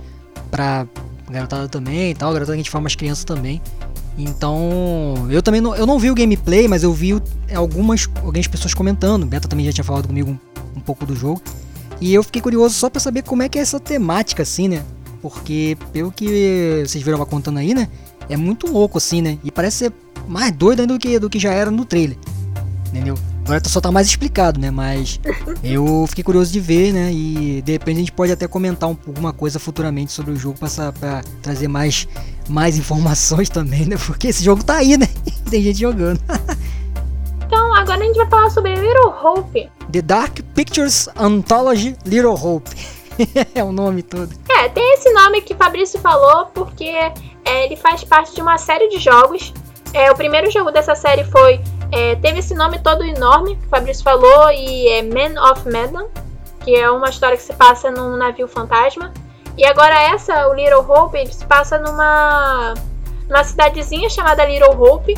pra 0.50 0.86
garotada 1.30 1.68
também 1.68 2.10
e 2.10 2.14
tal. 2.14 2.32
Garotada 2.32 2.52
que 2.52 2.60
a 2.60 2.62
gente 2.62 2.70
fala 2.70 2.82
mais 2.82 2.94
criança 2.94 3.26
também. 3.26 3.60
Então, 4.16 5.28
eu 5.30 5.40
também 5.40 5.60
não, 5.60 5.76
eu 5.76 5.86
não 5.86 5.98
vi 5.98 6.10
o 6.10 6.14
gameplay, 6.14 6.66
mas 6.66 6.82
eu 6.82 6.92
vi 6.92 7.22
algumas, 7.54 8.08
algumas 8.16 8.48
pessoas 8.48 8.74
comentando. 8.74 9.24
Beta 9.24 9.46
também 9.46 9.64
já 9.64 9.72
tinha 9.72 9.84
falado 9.84 10.08
comigo 10.08 10.30
um, 10.30 10.38
um 10.76 10.80
pouco 10.80 11.06
do 11.06 11.14
jogo. 11.14 11.40
E 12.00 12.14
eu 12.14 12.22
fiquei 12.22 12.40
curioso 12.40 12.74
só 12.74 12.88
para 12.88 13.00
saber 13.00 13.22
como 13.22 13.42
é 13.42 13.48
que 13.48 13.58
é 13.58 13.62
essa 13.62 13.80
temática, 13.80 14.42
assim, 14.42 14.68
né? 14.68 14.82
Porque, 15.20 15.76
pelo 15.92 16.12
que 16.12 16.84
vocês 16.86 17.02
viram 17.02 17.24
contando 17.26 17.58
aí, 17.58 17.74
né? 17.74 17.88
É 18.28 18.36
muito 18.36 18.70
louco, 18.70 18.98
assim, 18.98 19.20
né? 19.20 19.38
E 19.42 19.50
parece 19.50 19.78
ser 19.78 19.92
mais 20.28 20.52
doido 20.52 20.86
do 20.86 20.98
que, 20.98 21.18
do 21.18 21.28
que 21.28 21.38
já 21.38 21.52
era 21.52 21.70
no 21.70 21.84
trailer. 21.84 22.16
Entendeu? 22.88 23.16
Agora 23.44 23.62
só 23.66 23.80
tá 23.80 23.90
mais 23.90 24.06
explicado, 24.06 24.60
né? 24.60 24.70
Mas 24.70 25.18
eu 25.64 26.04
fiquei 26.06 26.22
curioso 26.22 26.52
de 26.52 26.60
ver, 26.60 26.92
né? 26.92 27.10
E 27.12 27.62
de 27.62 27.72
repente 27.72 27.96
a 27.96 28.00
gente 28.00 28.12
pode 28.12 28.30
até 28.30 28.46
comentar 28.46 28.88
um, 28.88 28.96
alguma 29.06 29.32
coisa 29.32 29.58
futuramente 29.58 30.12
sobre 30.12 30.32
o 30.32 30.36
jogo 30.36 30.58
pra, 30.58 30.92
pra 30.92 31.22
trazer 31.42 31.66
mais, 31.66 32.06
mais 32.48 32.76
informações 32.76 33.48
também, 33.48 33.86
né? 33.86 33.96
Porque 33.96 34.28
esse 34.28 34.44
jogo 34.44 34.62
tá 34.62 34.76
aí, 34.76 34.98
né? 34.98 35.08
Tem 35.50 35.62
gente 35.62 35.80
jogando. 35.80 36.20
então, 37.48 37.74
agora 37.74 37.98
a 37.98 38.04
gente 38.04 38.16
vai 38.16 38.28
falar 38.28 38.50
sobre 38.50 38.74
Little 38.74 39.08
Hope. 39.22 39.70
The 39.90 40.02
Dark 40.02 40.40
Pictures 40.54 41.08
Anthology 41.16 41.96
Little 42.04 42.34
Hope. 42.34 42.70
é 43.54 43.64
o 43.64 43.72
nome 43.72 44.02
todo. 44.02 44.30
É, 44.50 44.68
tem 44.68 44.92
esse 44.92 45.10
nome 45.14 45.40
que 45.40 45.54
Fabrício 45.54 45.98
falou 45.98 46.46
porque 46.52 46.84
é, 46.84 47.64
ele 47.64 47.74
faz 47.74 48.04
parte 48.04 48.34
de 48.34 48.42
uma 48.42 48.58
série 48.58 48.88
de 48.88 48.98
jogos. 48.98 49.54
É, 49.94 50.12
o 50.12 50.14
primeiro 50.14 50.50
jogo 50.50 50.70
dessa 50.70 50.94
série 50.94 51.24
foi. 51.24 51.58
É, 51.90 52.16
teve 52.16 52.40
esse 52.40 52.54
nome 52.54 52.80
todo 52.80 53.02
enorme 53.02 53.56
que 53.56 53.64
o 53.64 53.70
Fabrício 53.70 54.04
falou 54.04 54.50
e 54.50 54.86
é 54.88 55.02
Man 55.02 55.40
of 55.50 55.66
Medan, 55.66 56.04
que 56.60 56.74
é 56.76 56.90
uma 56.90 57.08
história 57.08 57.38
que 57.38 57.42
se 57.42 57.54
passa 57.54 57.90
num 57.90 58.18
navio 58.18 58.46
fantasma. 58.46 59.10
E 59.56 59.64
agora 59.64 59.98
essa, 59.98 60.48
o 60.48 60.54
Little 60.54 60.84
Hope, 60.86 61.16
ele 61.16 61.32
se 61.32 61.46
passa 61.46 61.78
numa, 61.78 62.74
numa 63.26 63.42
cidadezinha 63.42 64.10
chamada 64.10 64.44
Little 64.44 64.78
Hope. 64.78 65.16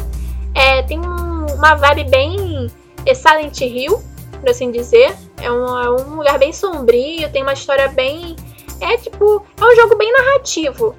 É, 0.54 0.82
tem 0.82 1.00
um, 1.00 1.29
uma 1.54 1.74
vibe 1.74 2.04
bem 2.10 2.70
Silent 3.14 3.60
Hill, 3.60 4.02
por 4.40 4.48
assim 4.48 4.70
dizer. 4.70 5.14
É 5.40 5.50
um, 5.50 5.78
é 5.78 5.90
um 5.90 6.16
lugar 6.16 6.38
bem 6.38 6.52
sombrio, 6.52 7.30
tem 7.30 7.42
uma 7.42 7.52
história 7.52 7.88
bem. 7.88 8.36
É 8.80 8.96
tipo. 8.96 9.44
É 9.60 9.64
um 9.64 9.76
jogo 9.76 9.96
bem 9.96 10.12
narrativo. 10.12 10.94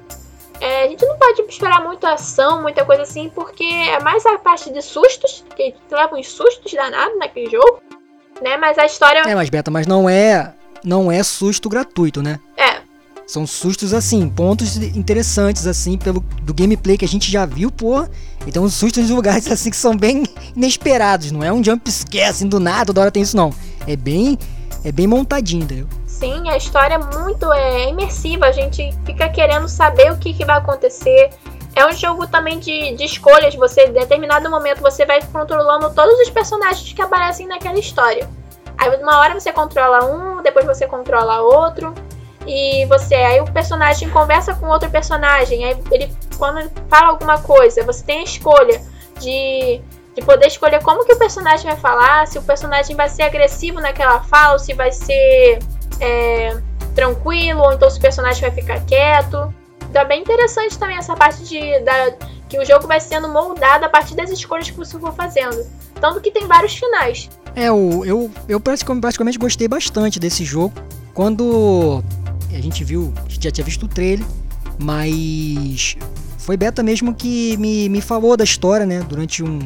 É, 0.60 0.84
a 0.84 0.88
gente 0.88 1.04
não 1.04 1.18
pode 1.18 1.42
esperar 1.42 1.82
muita 1.82 2.12
ação, 2.12 2.62
muita 2.62 2.84
coisa 2.84 3.02
assim, 3.02 3.28
porque 3.34 3.64
é 3.64 4.00
mais 4.00 4.24
a 4.24 4.38
parte 4.38 4.72
de 4.72 4.80
sustos, 4.80 5.44
que 5.56 5.74
leva 5.90 6.14
uns 6.14 6.28
sustos 6.28 6.72
danados 6.72 7.18
naquele 7.18 7.50
jogo, 7.50 7.82
né? 8.40 8.56
Mas 8.56 8.78
a 8.78 8.86
história. 8.86 9.22
É, 9.26 9.34
mas 9.34 9.50
Beta, 9.50 9.70
mas 9.70 9.88
não 9.88 10.08
é. 10.08 10.54
Não 10.84 11.10
é 11.10 11.22
susto 11.22 11.68
gratuito, 11.68 12.22
né? 12.22 12.40
É. 13.22 13.28
São 13.28 13.46
sustos 13.46 13.94
assim, 13.94 14.28
pontos 14.28 14.76
interessantes 14.76 15.66
assim 15.66 15.96
pelo 15.96 16.20
do 16.42 16.52
gameplay 16.52 16.96
que 16.96 17.04
a 17.04 17.08
gente 17.08 17.30
já 17.30 17.46
viu, 17.46 17.70
pô. 17.70 18.06
Então 18.46 18.64
os 18.64 18.74
sustos 18.74 19.08
em 19.08 19.14
lugares 19.14 19.46
assim 19.50 19.70
que 19.70 19.76
são 19.76 19.96
bem 19.96 20.24
inesperados, 20.54 21.30
não 21.30 21.42
é 21.42 21.52
um 21.52 21.62
jump 21.62 21.90
scare 21.90 22.24
assim 22.24 22.46
do 22.46 22.60
nada, 22.60 22.86
toda 22.86 23.02
hora 23.02 23.10
tem 23.10 23.22
isso 23.22 23.36
não. 23.36 23.52
É 23.86 23.96
bem 23.96 24.38
é 24.84 24.90
bem 24.90 25.06
montadinho, 25.06 25.62
entendeu? 25.62 25.86
Sim, 26.06 26.48
a 26.48 26.56
história 26.56 26.94
é 26.94 27.18
muito 27.18 27.52
é, 27.52 27.88
imersiva, 27.88 28.46
a 28.46 28.52
gente 28.52 28.92
fica 29.04 29.28
querendo 29.28 29.68
saber 29.68 30.12
o 30.12 30.18
que, 30.18 30.34
que 30.34 30.44
vai 30.44 30.58
acontecer. 30.58 31.30
É 31.74 31.86
um 31.86 31.92
jogo 31.92 32.26
também 32.26 32.58
de, 32.58 32.94
de 32.94 33.04
escolhas, 33.04 33.54
você 33.54 33.86
em 33.86 33.92
determinado 33.92 34.50
momento 34.50 34.80
você 34.80 35.06
vai 35.06 35.20
controlando 35.32 35.90
todos 35.94 36.18
os 36.20 36.30
personagens 36.30 36.92
que 36.92 37.00
aparecem 37.00 37.46
naquela 37.46 37.78
história. 37.78 38.28
Aí 38.76 39.02
uma 39.02 39.18
hora 39.20 39.38
você 39.38 39.52
controla 39.52 40.04
um, 40.04 40.42
depois 40.42 40.66
você 40.66 40.86
controla 40.86 41.40
outro 41.40 41.94
e 42.46 42.86
você 42.86 43.14
aí 43.14 43.40
o 43.40 43.44
personagem 43.44 44.08
conversa 44.10 44.54
com 44.54 44.66
outro 44.66 44.90
personagem, 44.90 45.64
aí 45.64 45.76
ele 45.90 46.12
quando 46.36 46.70
fala 46.88 47.10
alguma 47.10 47.38
coisa, 47.38 47.84
você 47.84 48.04
tem 48.04 48.20
a 48.20 48.24
escolha 48.24 48.80
de, 49.20 49.80
de 50.14 50.22
poder 50.24 50.48
escolher 50.48 50.82
como 50.82 51.04
que 51.04 51.12
o 51.12 51.18
personagem 51.18 51.66
vai 51.66 51.76
falar, 51.76 52.26
se 52.26 52.38
o 52.38 52.42
personagem 52.42 52.96
vai 52.96 53.08
ser 53.08 53.22
agressivo 53.22 53.80
naquela 53.80 54.20
fala, 54.20 54.54
ou 54.54 54.58
se 54.58 54.74
vai 54.74 54.90
ser 54.90 55.60
é, 56.00 56.56
tranquilo, 56.94 57.62
ou 57.62 57.72
então 57.72 57.88
se 57.88 57.98
o 57.98 58.02
personagem 58.02 58.40
vai 58.40 58.50
ficar 58.50 58.80
quieto. 58.84 59.54
Então 59.88 60.02
é 60.02 60.04
bem 60.04 60.22
interessante 60.22 60.78
também 60.78 60.96
essa 60.96 61.14
parte 61.14 61.44
de 61.44 61.78
da, 61.80 62.12
que 62.48 62.58
o 62.58 62.64
jogo 62.64 62.86
vai 62.86 62.98
sendo 62.98 63.28
moldado 63.28 63.84
a 63.84 63.88
partir 63.88 64.14
das 64.14 64.30
escolhas 64.30 64.70
que 64.70 64.76
você 64.76 64.98
for 64.98 65.14
fazendo. 65.14 65.64
Tanto 66.00 66.20
que 66.20 66.30
tem 66.30 66.46
vários 66.46 66.74
finais. 66.74 67.30
É, 67.54 67.68
eu, 67.68 68.02
eu, 68.04 68.30
eu 68.48 68.60
praticamente 68.60 69.38
gostei 69.38 69.68
bastante 69.68 70.18
desse 70.18 70.44
jogo. 70.44 70.74
Quando 71.14 72.02
a 72.54 72.60
gente 72.60 72.84
viu, 72.84 73.12
a 73.16 73.28
gente 73.28 73.44
já 73.44 73.50
tinha 73.50 73.64
visto 73.64 73.84
o 73.84 73.88
trailer, 73.88 74.26
mas 74.78 75.96
foi 76.38 76.56
Beta 76.56 76.82
mesmo 76.82 77.14
que 77.14 77.56
me, 77.56 77.88
me 77.88 78.00
falou 78.00 78.36
da 78.36 78.44
história, 78.44 78.84
né? 78.84 79.00
Durante 79.08 79.42
um. 79.42 79.60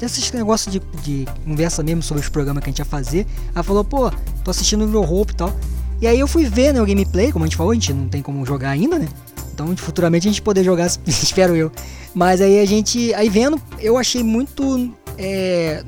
Esses 0.00 0.30
negócios 0.30 0.72
de, 0.72 0.80
de 1.02 1.26
conversa 1.44 1.82
mesmo 1.82 2.02
sobre 2.02 2.22
os 2.22 2.28
programas 2.28 2.62
que 2.62 2.68
a 2.68 2.70
gente 2.70 2.78
ia 2.78 2.84
fazer. 2.84 3.26
Ela 3.52 3.64
falou, 3.64 3.82
pô, 3.82 4.10
tô 4.44 4.50
assistindo 4.50 4.82
o 4.82 4.86
Little 4.86 5.02
Hope 5.02 5.32
e 5.32 5.36
tal. 5.36 5.56
E 6.00 6.06
aí 6.06 6.20
eu 6.20 6.28
fui 6.28 6.44
ver 6.44 6.72
né, 6.72 6.80
o 6.80 6.86
gameplay, 6.86 7.32
como 7.32 7.44
a 7.44 7.48
gente 7.48 7.56
falou, 7.56 7.72
a 7.72 7.74
gente 7.74 7.92
não 7.92 8.08
tem 8.08 8.22
como 8.22 8.44
jogar 8.46 8.70
ainda, 8.70 8.98
né? 8.98 9.08
Então 9.52 9.76
futuramente 9.76 10.28
a 10.28 10.30
gente 10.30 10.40
poder 10.40 10.62
jogar, 10.62 10.86
espero 11.06 11.56
eu. 11.56 11.72
Mas 12.14 12.40
aí 12.40 12.60
a 12.60 12.64
gente. 12.64 13.12
Aí 13.14 13.28
vendo, 13.28 13.60
eu 13.80 13.96
achei 13.96 14.22
muito. 14.22 14.92
É, 15.16 15.82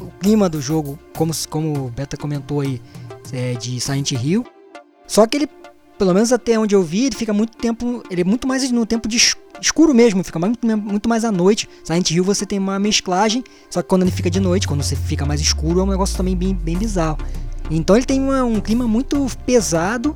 o 0.00 0.06
clima 0.20 0.48
do 0.48 0.60
jogo, 0.60 0.98
como, 1.16 1.32
como 1.48 1.86
o 1.86 1.90
Beta 1.90 2.16
comentou 2.16 2.60
aí, 2.60 2.80
é, 3.32 3.54
de 3.54 3.80
Silent 3.80 4.12
Hill. 4.12 4.44
Só 5.06 5.26
que 5.26 5.36
ele 5.36 5.48
pelo 5.98 6.12
menos 6.14 6.32
até 6.32 6.58
onde 6.58 6.74
eu 6.74 6.82
vi, 6.82 7.06
ele 7.06 7.16
fica 7.16 7.32
muito 7.32 7.56
tempo. 7.56 8.02
Ele 8.10 8.20
é 8.20 8.24
muito 8.24 8.46
mais 8.46 8.70
no 8.70 8.84
tempo 8.86 9.08
de 9.08 9.16
escuro 9.60 9.94
mesmo, 9.94 10.22
fica 10.22 10.38
muito, 10.38 10.66
muito 10.78 11.08
mais 11.08 11.24
à 11.24 11.32
noite. 11.32 11.68
Silent 11.84 12.10
Hill 12.10 12.24
você 12.24 12.44
tem 12.44 12.58
uma 12.58 12.78
mesclagem, 12.78 13.42
só 13.70 13.82
que 13.82 13.88
quando 13.88 14.02
ele 14.02 14.10
fica 14.10 14.30
de 14.30 14.40
noite, 14.40 14.66
quando 14.66 14.82
você 14.82 14.96
fica 14.96 15.24
mais 15.24 15.40
escuro, 15.40 15.80
é 15.80 15.82
um 15.82 15.86
negócio 15.86 16.16
também 16.16 16.36
bem, 16.36 16.54
bem 16.54 16.76
bizarro. 16.76 17.18
Então 17.70 17.96
ele 17.96 18.06
tem 18.06 18.20
uma, 18.20 18.44
um 18.44 18.60
clima 18.60 18.86
muito 18.86 19.26
pesado 19.44 20.14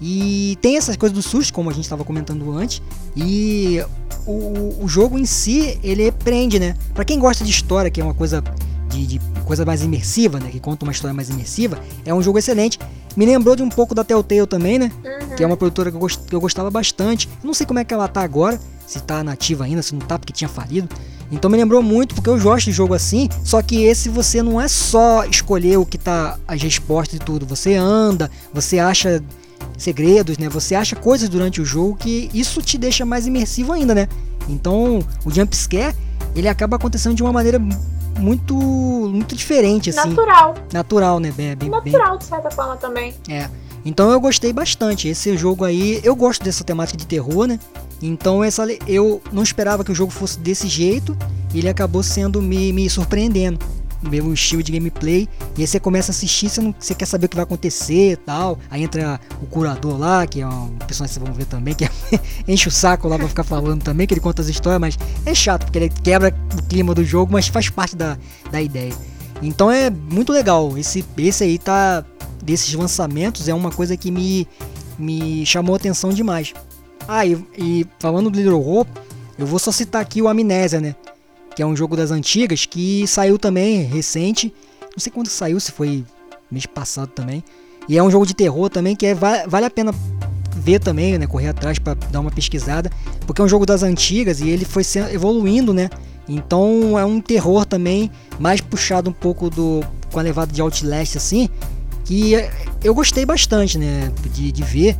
e 0.00 0.58
tem 0.60 0.76
essas 0.76 0.96
coisas 0.96 1.16
do 1.16 1.22
susto, 1.22 1.52
como 1.52 1.70
a 1.70 1.72
gente 1.72 1.84
estava 1.84 2.04
comentando 2.04 2.52
antes. 2.52 2.82
E 3.16 3.82
o, 4.26 4.84
o 4.84 4.88
jogo 4.88 5.18
em 5.18 5.24
si, 5.24 5.78
ele 5.82 6.10
prende, 6.10 6.58
né? 6.58 6.74
Pra 6.92 7.04
quem 7.04 7.18
gosta 7.18 7.44
de 7.44 7.50
história, 7.50 7.90
que 7.90 8.00
é 8.00 8.04
uma 8.04 8.14
coisa 8.14 8.42
de, 8.92 9.06
de, 9.06 9.20
coisa 9.44 9.64
mais 9.64 9.82
imersiva, 9.82 10.38
né? 10.38 10.50
Que 10.50 10.60
conta 10.60 10.84
uma 10.84 10.92
história 10.92 11.14
mais 11.14 11.28
imersiva, 11.30 11.78
é 12.04 12.12
um 12.12 12.22
jogo 12.22 12.38
excelente. 12.38 12.78
Me 13.16 13.26
lembrou 13.26 13.56
de 13.56 13.62
um 13.62 13.68
pouco 13.68 13.94
da 13.94 14.04
Telltale 14.04 14.46
também, 14.46 14.78
né? 14.78 14.92
Uhum. 15.04 15.36
Que 15.36 15.42
é 15.42 15.46
uma 15.46 15.56
produtora 15.56 15.90
que 15.90 15.96
eu, 15.96 16.00
gost, 16.00 16.20
que 16.26 16.34
eu 16.34 16.40
gostava 16.40 16.70
bastante. 16.70 17.28
Não 17.42 17.54
sei 17.54 17.66
como 17.66 17.78
é 17.78 17.84
que 17.84 17.92
ela 17.92 18.08
tá 18.08 18.22
agora, 18.22 18.60
se 18.86 19.00
tá 19.00 19.22
nativa 19.24 19.64
ainda, 19.64 19.82
se 19.82 19.94
não 19.94 20.00
tá, 20.00 20.18
porque 20.18 20.32
tinha 20.32 20.48
falido. 20.48 20.88
Então 21.30 21.50
me 21.50 21.56
lembrou 21.56 21.82
muito, 21.82 22.14
porque 22.14 22.28
eu 22.28 22.38
gosto 22.38 22.66
de 22.66 22.72
jogo 22.72 22.92
assim, 22.92 23.28
só 23.42 23.62
que 23.62 23.84
esse 23.84 24.10
você 24.10 24.42
não 24.42 24.60
é 24.60 24.68
só 24.68 25.24
escolher 25.24 25.78
o 25.78 25.86
que 25.86 25.96
tá 25.96 26.38
as 26.46 26.60
respostas 26.62 27.16
e 27.16 27.18
tudo. 27.18 27.46
Você 27.46 27.74
anda, 27.74 28.30
você 28.52 28.78
acha 28.78 29.22
segredos, 29.78 30.36
né? 30.36 30.48
Você 30.48 30.74
acha 30.74 30.94
coisas 30.94 31.28
durante 31.28 31.60
o 31.60 31.64
jogo 31.64 31.96
que 31.96 32.30
isso 32.34 32.60
te 32.60 32.76
deixa 32.76 33.06
mais 33.06 33.26
imersivo 33.26 33.72
ainda, 33.72 33.94
né? 33.94 34.08
Então, 34.48 35.00
o 35.24 35.30
jump 35.30 35.56
scare, 35.56 35.94
ele 36.34 36.48
acaba 36.48 36.76
acontecendo 36.76 37.14
de 37.14 37.22
uma 37.22 37.32
maneira 37.32 37.60
muito 38.18 38.54
muito 38.54 39.34
diferente 39.34 39.90
assim. 39.90 40.10
Natural. 40.10 40.54
Natural, 40.72 41.20
né? 41.20 41.32
Bem, 41.32 41.56
bem, 41.56 41.70
Natural 41.70 42.18
de 42.18 42.24
certa 42.24 42.50
forma 42.50 42.76
também. 42.76 43.14
É. 43.28 43.48
Então 43.84 44.10
eu 44.10 44.20
gostei 44.20 44.52
bastante. 44.52 45.08
Esse 45.08 45.36
jogo 45.36 45.64
aí, 45.64 46.00
eu 46.04 46.14
gosto 46.14 46.44
dessa 46.44 46.62
temática 46.62 46.96
de 46.96 47.06
terror, 47.06 47.46
né? 47.46 47.58
Então 48.00 48.42
essa 48.42 48.64
eu 48.86 49.20
não 49.32 49.42
esperava 49.42 49.84
que 49.84 49.92
o 49.92 49.94
jogo 49.94 50.12
fosse 50.12 50.38
desse 50.38 50.68
jeito 50.68 51.16
e 51.52 51.58
ele 51.58 51.68
acabou 51.68 52.02
sendo 52.02 52.40
me, 52.40 52.72
me 52.72 52.88
surpreendendo 52.88 53.58
mesmo 54.02 54.32
estilo 54.32 54.62
de 54.62 54.72
gameplay. 54.72 55.28
E 55.56 55.60
aí 55.60 55.66
você 55.66 55.78
começa 55.80 56.10
a 56.10 56.12
assistir, 56.12 56.48
você, 56.48 56.60
não, 56.60 56.74
você 56.78 56.94
quer 56.94 57.06
saber 57.06 57.26
o 57.26 57.28
que 57.28 57.36
vai 57.36 57.44
acontecer 57.44 58.12
e 58.12 58.16
tal. 58.16 58.58
Aí 58.70 58.82
entra 58.82 59.20
o 59.40 59.46
curador 59.46 59.98
lá, 59.98 60.26
que 60.26 60.40
é 60.40 60.46
um 60.46 60.70
personagem 60.86 61.14
que 61.14 61.20
vocês 61.20 61.24
vão 61.24 61.32
ver 61.32 61.46
também, 61.46 61.74
que 61.74 61.88
enche 62.46 62.68
o 62.68 62.72
saco 62.72 63.08
lá 63.08 63.18
pra 63.18 63.28
ficar 63.28 63.44
falando 63.44 63.82
também, 63.82 64.06
que 64.06 64.14
ele 64.14 64.20
conta 64.20 64.42
as 64.42 64.48
histórias, 64.48 64.80
mas 64.80 64.98
é 65.24 65.34
chato, 65.34 65.64
porque 65.64 65.78
ele 65.78 65.88
quebra 65.88 66.34
o 66.56 66.62
clima 66.62 66.94
do 66.94 67.04
jogo, 67.04 67.32
mas 67.32 67.48
faz 67.48 67.68
parte 67.68 67.96
da, 67.96 68.18
da 68.50 68.60
ideia. 68.60 68.92
Então 69.42 69.70
é 69.70 69.90
muito 69.90 70.32
legal. 70.32 70.78
Esse, 70.78 71.04
esse 71.18 71.44
aí 71.44 71.58
tá. 71.58 72.04
Desses 72.42 72.74
lançamentos 72.74 73.48
é 73.48 73.54
uma 73.54 73.70
coisa 73.70 73.96
que 73.96 74.10
me, 74.10 74.48
me 74.98 75.46
chamou 75.46 75.74
a 75.74 75.76
atenção 75.76 76.10
demais. 76.10 76.52
Ah, 77.06 77.24
e, 77.24 77.38
e 77.56 77.86
falando 78.00 78.30
do 78.30 78.36
Little 78.36 78.60
Hope, 78.60 78.90
eu 79.38 79.46
vou 79.46 79.60
só 79.60 79.70
citar 79.70 80.02
aqui 80.02 80.20
o 80.20 80.28
Amnésia, 80.28 80.80
né? 80.80 80.96
Que 81.54 81.62
é 81.62 81.66
um 81.66 81.76
jogo 81.76 81.96
das 81.96 82.10
antigas 82.10 82.66
que 82.66 83.06
saiu 83.06 83.38
também 83.38 83.82
recente. 83.82 84.52
Não 84.82 84.98
sei 84.98 85.12
quando 85.12 85.28
saiu, 85.28 85.58
se 85.60 85.72
foi 85.72 86.04
mês 86.50 86.66
passado 86.66 87.08
também. 87.08 87.42
E 87.88 87.98
é 87.98 88.02
um 88.02 88.10
jogo 88.10 88.26
de 88.26 88.34
terror 88.34 88.68
também 88.68 88.94
que 88.94 89.06
é, 89.06 89.14
vale 89.14 89.66
a 89.66 89.70
pena 89.70 89.92
ver 90.54 90.78
também, 90.78 91.18
né, 91.18 91.26
correr 91.26 91.48
atrás 91.48 91.78
para 91.78 91.94
dar 91.94 92.20
uma 92.20 92.30
pesquisada, 92.30 92.90
porque 93.26 93.40
é 93.40 93.44
um 93.44 93.48
jogo 93.48 93.66
das 93.66 93.82
antigas 93.82 94.40
e 94.40 94.48
ele 94.48 94.64
foi 94.64 94.84
evoluindo, 95.12 95.74
né? 95.74 95.90
Então 96.28 96.98
é 96.98 97.04
um 97.04 97.20
terror 97.20 97.64
também 97.64 98.10
mais 98.38 98.60
puxado 98.60 99.10
um 99.10 99.12
pouco 99.12 99.50
do 99.50 99.80
com 100.12 100.18
a 100.18 100.22
levada 100.22 100.52
de 100.52 100.60
Outlast 100.60 101.16
assim, 101.16 101.48
que 102.04 102.34
eu 102.84 102.94
gostei 102.94 103.24
bastante, 103.24 103.78
né, 103.78 104.12
de, 104.32 104.52
de 104.52 104.62
ver. 104.62 104.96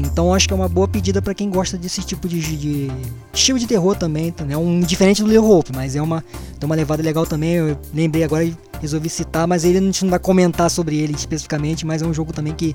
Então 0.00 0.34
acho 0.34 0.48
que 0.48 0.52
é 0.52 0.56
uma 0.56 0.68
boa 0.68 0.88
pedida 0.88 1.22
para 1.22 1.34
quem 1.34 1.48
gosta 1.48 1.78
desse 1.78 2.02
tipo 2.02 2.28
de, 2.28 2.40
de, 2.40 2.90
estilo 3.32 3.58
de 3.58 3.66
terror 3.66 3.96
também, 3.96 4.34
né? 4.44 4.56
Um 4.56 4.80
diferente 4.80 5.22
do 5.22 5.28
Little 5.28 5.48
Hope, 5.48 5.70
mas 5.74 5.94
é 5.94 6.02
uma 6.02 6.22
tem 6.58 6.66
uma 6.66 6.74
levada 6.74 7.02
legal 7.02 7.24
também. 7.24 7.54
Eu 7.54 7.78
lembrei 7.92 8.24
agora 8.24 8.44
e 8.44 8.56
resolvi 8.80 9.08
citar, 9.08 9.46
mas 9.46 9.64
ele 9.64 9.78
a 9.78 9.80
gente 9.80 10.04
não 10.04 10.10
vai 10.10 10.18
comentar 10.18 10.68
sobre 10.70 10.98
ele 10.98 11.14
especificamente, 11.14 11.86
mas 11.86 12.02
é 12.02 12.06
um 12.06 12.12
jogo 12.12 12.32
também 12.32 12.52
que 12.52 12.74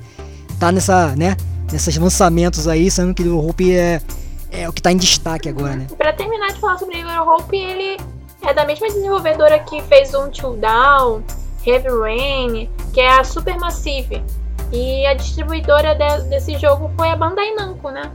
tá 0.60 0.72
nessa, 0.72 1.16
né, 1.16 1.36
nesses 1.72 1.98
lançamentos 1.98 2.68
aí, 2.68 2.90
sendo 2.90 3.14
que 3.14 3.24
Little 3.24 3.46
Hope 3.46 3.76
é 3.76 4.02
é 4.52 4.68
o 4.68 4.74
que 4.74 4.82
tá 4.82 4.92
em 4.92 4.98
destaque 4.98 5.48
agora, 5.48 5.76
né? 5.76 5.88
Para 5.98 6.14
terminar 6.14 6.54
de 6.54 6.60
falar 6.60 6.78
sobre 6.78 6.96
Little 6.96 7.28
Hope, 7.28 7.56
ele 7.56 7.98
é 8.42 8.54
da 8.54 8.66
mesma 8.66 8.88
desenvolvedora 8.88 9.60
que 9.60 9.82
fez 9.84 10.14
um 10.14 10.30
Till 10.30 10.58
Down, 10.58 11.22
Heavy 11.66 11.90
Rain, 11.90 12.70
que 12.94 13.00
é 13.00 13.20
a 13.20 13.24
Supermassive. 13.24 14.24
E 14.72 15.06
a 15.06 15.14
distribuidora 15.14 15.96
de, 15.96 16.30
desse 16.30 16.58
jogo 16.58 16.92
foi 16.96 17.10
a 17.10 17.16
Bandai 17.16 17.54
Namco, 17.56 17.90
né? 17.90 18.12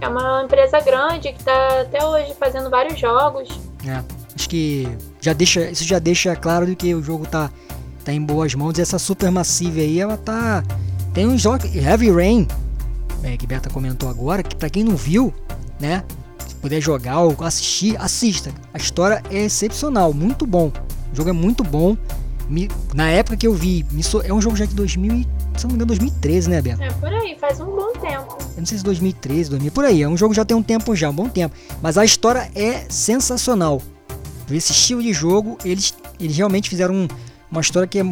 É 0.00 0.08
uma 0.08 0.42
empresa 0.44 0.80
grande 0.80 1.32
que 1.32 1.38
está 1.38 1.82
até 1.82 2.04
hoje 2.04 2.34
fazendo 2.38 2.70
vários 2.70 2.98
jogos. 2.98 3.48
É, 3.86 4.02
acho 4.34 4.48
que 4.48 4.88
já 5.20 5.32
deixa, 5.32 5.70
isso 5.70 5.84
já 5.84 5.98
deixa 5.98 6.34
claro 6.36 6.66
de 6.66 6.74
que 6.74 6.94
o 6.94 7.02
jogo 7.02 7.26
tá, 7.26 7.50
tá 8.04 8.12
em 8.12 8.22
boas 8.22 8.54
mãos. 8.54 8.78
E 8.78 8.82
essa 8.82 8.98
Supermassive 8.98 9.80
aí, 9.80 10.00
ela 10.00 10.16
tá. 10.16 10.62
Tem 11.12 11.26
uns 11.26 11.40
jogos. 11.40 11.74
Heavy 11.74 12.10
Rain, 12.10 12.46
é, 13.22 13.36
que 13.36 13.46
Berta 13.46 13.68
comentou 13.68 14.08
agora, 14.08 14.42
que 14.42 14.56
para 14.56 14.70
quem 14.70 14.84
não 14.84 14.96
viu, 14.96 15.32
né? 15.78 16.02
Se 16.46 16.54
puder 16.54 16.80
jogar 16.80 17.20
ou 17.20 17.36
assistir, 17.40 17.96
assista. 18.00 18.52
A 18.72 18.78
história 18.78 19.22
é 19.30 19.44
excepcional, 19.44 20.12
muito 20.12 20.46
bom. 20.46 20.72
O 21.12 21.16
jogo 21.16 21.30
é 21.30 21.32
muito 21.32 21.62
bom. 21.62 21.96
Me, 22.48 22.68
na 22.94 23.08
época 23.08 23.36
que 23.36 23.46
eu 23.46 23.54
vi, 23.54 23.86
so, 24.02 24.22
é 24.22 24.32
um 24.32 24.40
jogo 24.40 24.56
já 24.56 24.64
de 24.64 24.74
2000 24.74 25.24
se 25.56 25.64
não 25.64 25.70
me 25.70 25.74
engano, 25.74 25.88
2013, 25.88 26.50
né, 26.50 26.62
Beto? 26.62 26.82
É, 26.82 26.90
por 26.92 27.08
aí, 27.12 27.36
faz 27.38 27.60
um 27.60 27.66
bom 27.66 27.92
tempo. 27.92 28.36
Eu 28.40 28.58
não 28.58 28.66
sei 28.66 28.78
se 28.78 28.84
2013, 28.84 29.50
2000, 29.50 29.72
por 29.72 29.84
aí. 29.84 30.02
É 30.02 30.08
um 30.08 30.16
jogo 30.16 30.32
que 30.32 30.36
já 30.36 30.44
tem 30.44 30.56
um 30.56 30.62
tempo 30.62 30.94
já, 30.96 31.10
um 31.10 31.14
bom 31.14 31.28
tempo. 31.28 31.54
Mas 31.82 31.98
a 31.98 32.04
história 32.04 32.50
é 32.54 32.84
sensacional. 32.88 33.82
Esse 34.50 34.72
estilo 34.72 35.02
de 35.02 35.12
jogo, 35.12 35.56
eles, 35.64 35.94
eles 36.18 36.36
realmente 36.36 36.68
fizeram 36.68 36.94
um, 36.94 37.08
uma 37.50 37.60
história 37.60 37.86
que 37.86 37.98
é. 37.98 38.04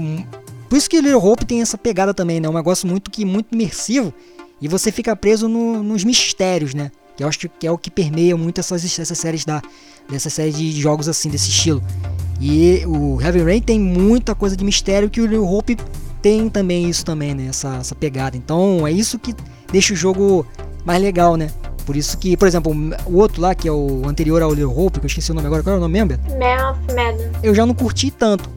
Por 0.68 0.76
isso 0.76 0.88
que 0.88 1.00
Little 1.00 1.24
Hope 1.24 1.46
tem 1.46 1.62
essa 1.62 1.78
pegada 1.78 2.12
também, 2.12 2.40
né? 2.40 2.46
É 2.46 2.50
um 2.50 2.54
negócio 2.54 2.86
muito, 2.86 3.10
que, 3.10 3.24
muito 3.24 3.54
imersivo. 3.54 4.12
E 4.60 4.68
você 4.68 4.92
fica 4.92 5.16
preso 5.16 5.48
no, 5.48 5.82
nos 5.82 6.04
mistérios, 6.04 6.74
né? 6.74 6.90
Que 7.16 7.24
eu 7.24 7.28
acho 7.28 7.48
que 7.48 7.66
é 7.66 7.70
o 7.70 7.78
que 7.78 7.90
permeia 7.90 8.36
muito 8.36 8.60
essas, 8.60 8.98
essas 8.98 9.18
séries 9.18 9.44
da. 9.44 9.62
Dessa 10.08 10.30
série 10.30 10.52
de 10.52 10.72
jogos 10.80 11.06
assim, 11.06 11.28
desse 11.28 11.50
estilo. 11.50 11.82
E 12.40 12.82
o 12.86 13.20
Heavy 13.20 13.42
Rain 13.42 13.60
tem 13.60 13.78
muita 13.78 14.34
coisa 14.34 14.56
de 14.56 14.64
mistério 14.64 15.10
que 15.10 15.20
o 15.20 15.26
Little 15.26 15.46
Hope 15.46 15.76
tem 16.22 16.48
também 16.48 16.88
isso 16.88 17.04
também, 17.04 17.34
né? 17.34 17.46
Essa, 17.48 17.76
essa 17.76 17.94
pegada. 17.94 18.36
Então 18.36 18.86
é 18.86 18.92
isso 18.92 19.18
que 19.18 19.34
deixa 19.70 19.92
o 19.92 19.96
jogo 19.96 20.46
mais 20.84 21.00
legal, 21.00 21.36
né? 21.36 21.50
Por 21.84 21.96
isso 21.96 22.18
que, 22.18 22.36
por 22.36 22.46
exemplo, 22.46 22.72
o 23.06 23.16
outro 23.16 23.40
lá, 23.40 23.54
que 23.54 23.66
é 23.66 23.72
o 23.72 24.02
anterior 24.06 24.42
ao 24.42 24.52
Little 24.52 24.78
Hope, 24.78 25.00
que 25.00 25.06
eu 25.06 25.08
esqueci 25.08 25.30
o 25.30 25.34
nome 25.34 25.46
agora, 25.46 25.62
qual 25.62 25.74
é 25.74 25.78
o 25.78 25.80
nome 25.80 26.04
mesmo? 26.04 26.22
Man 26.38 26.70
of 26.70 26.80
Madden. 26.94 27.30
Eu 27.42 27.54
já 27.54 27.64
não 27.64 27.74
curti 27.74 28.10
tanto. 28.10 28.50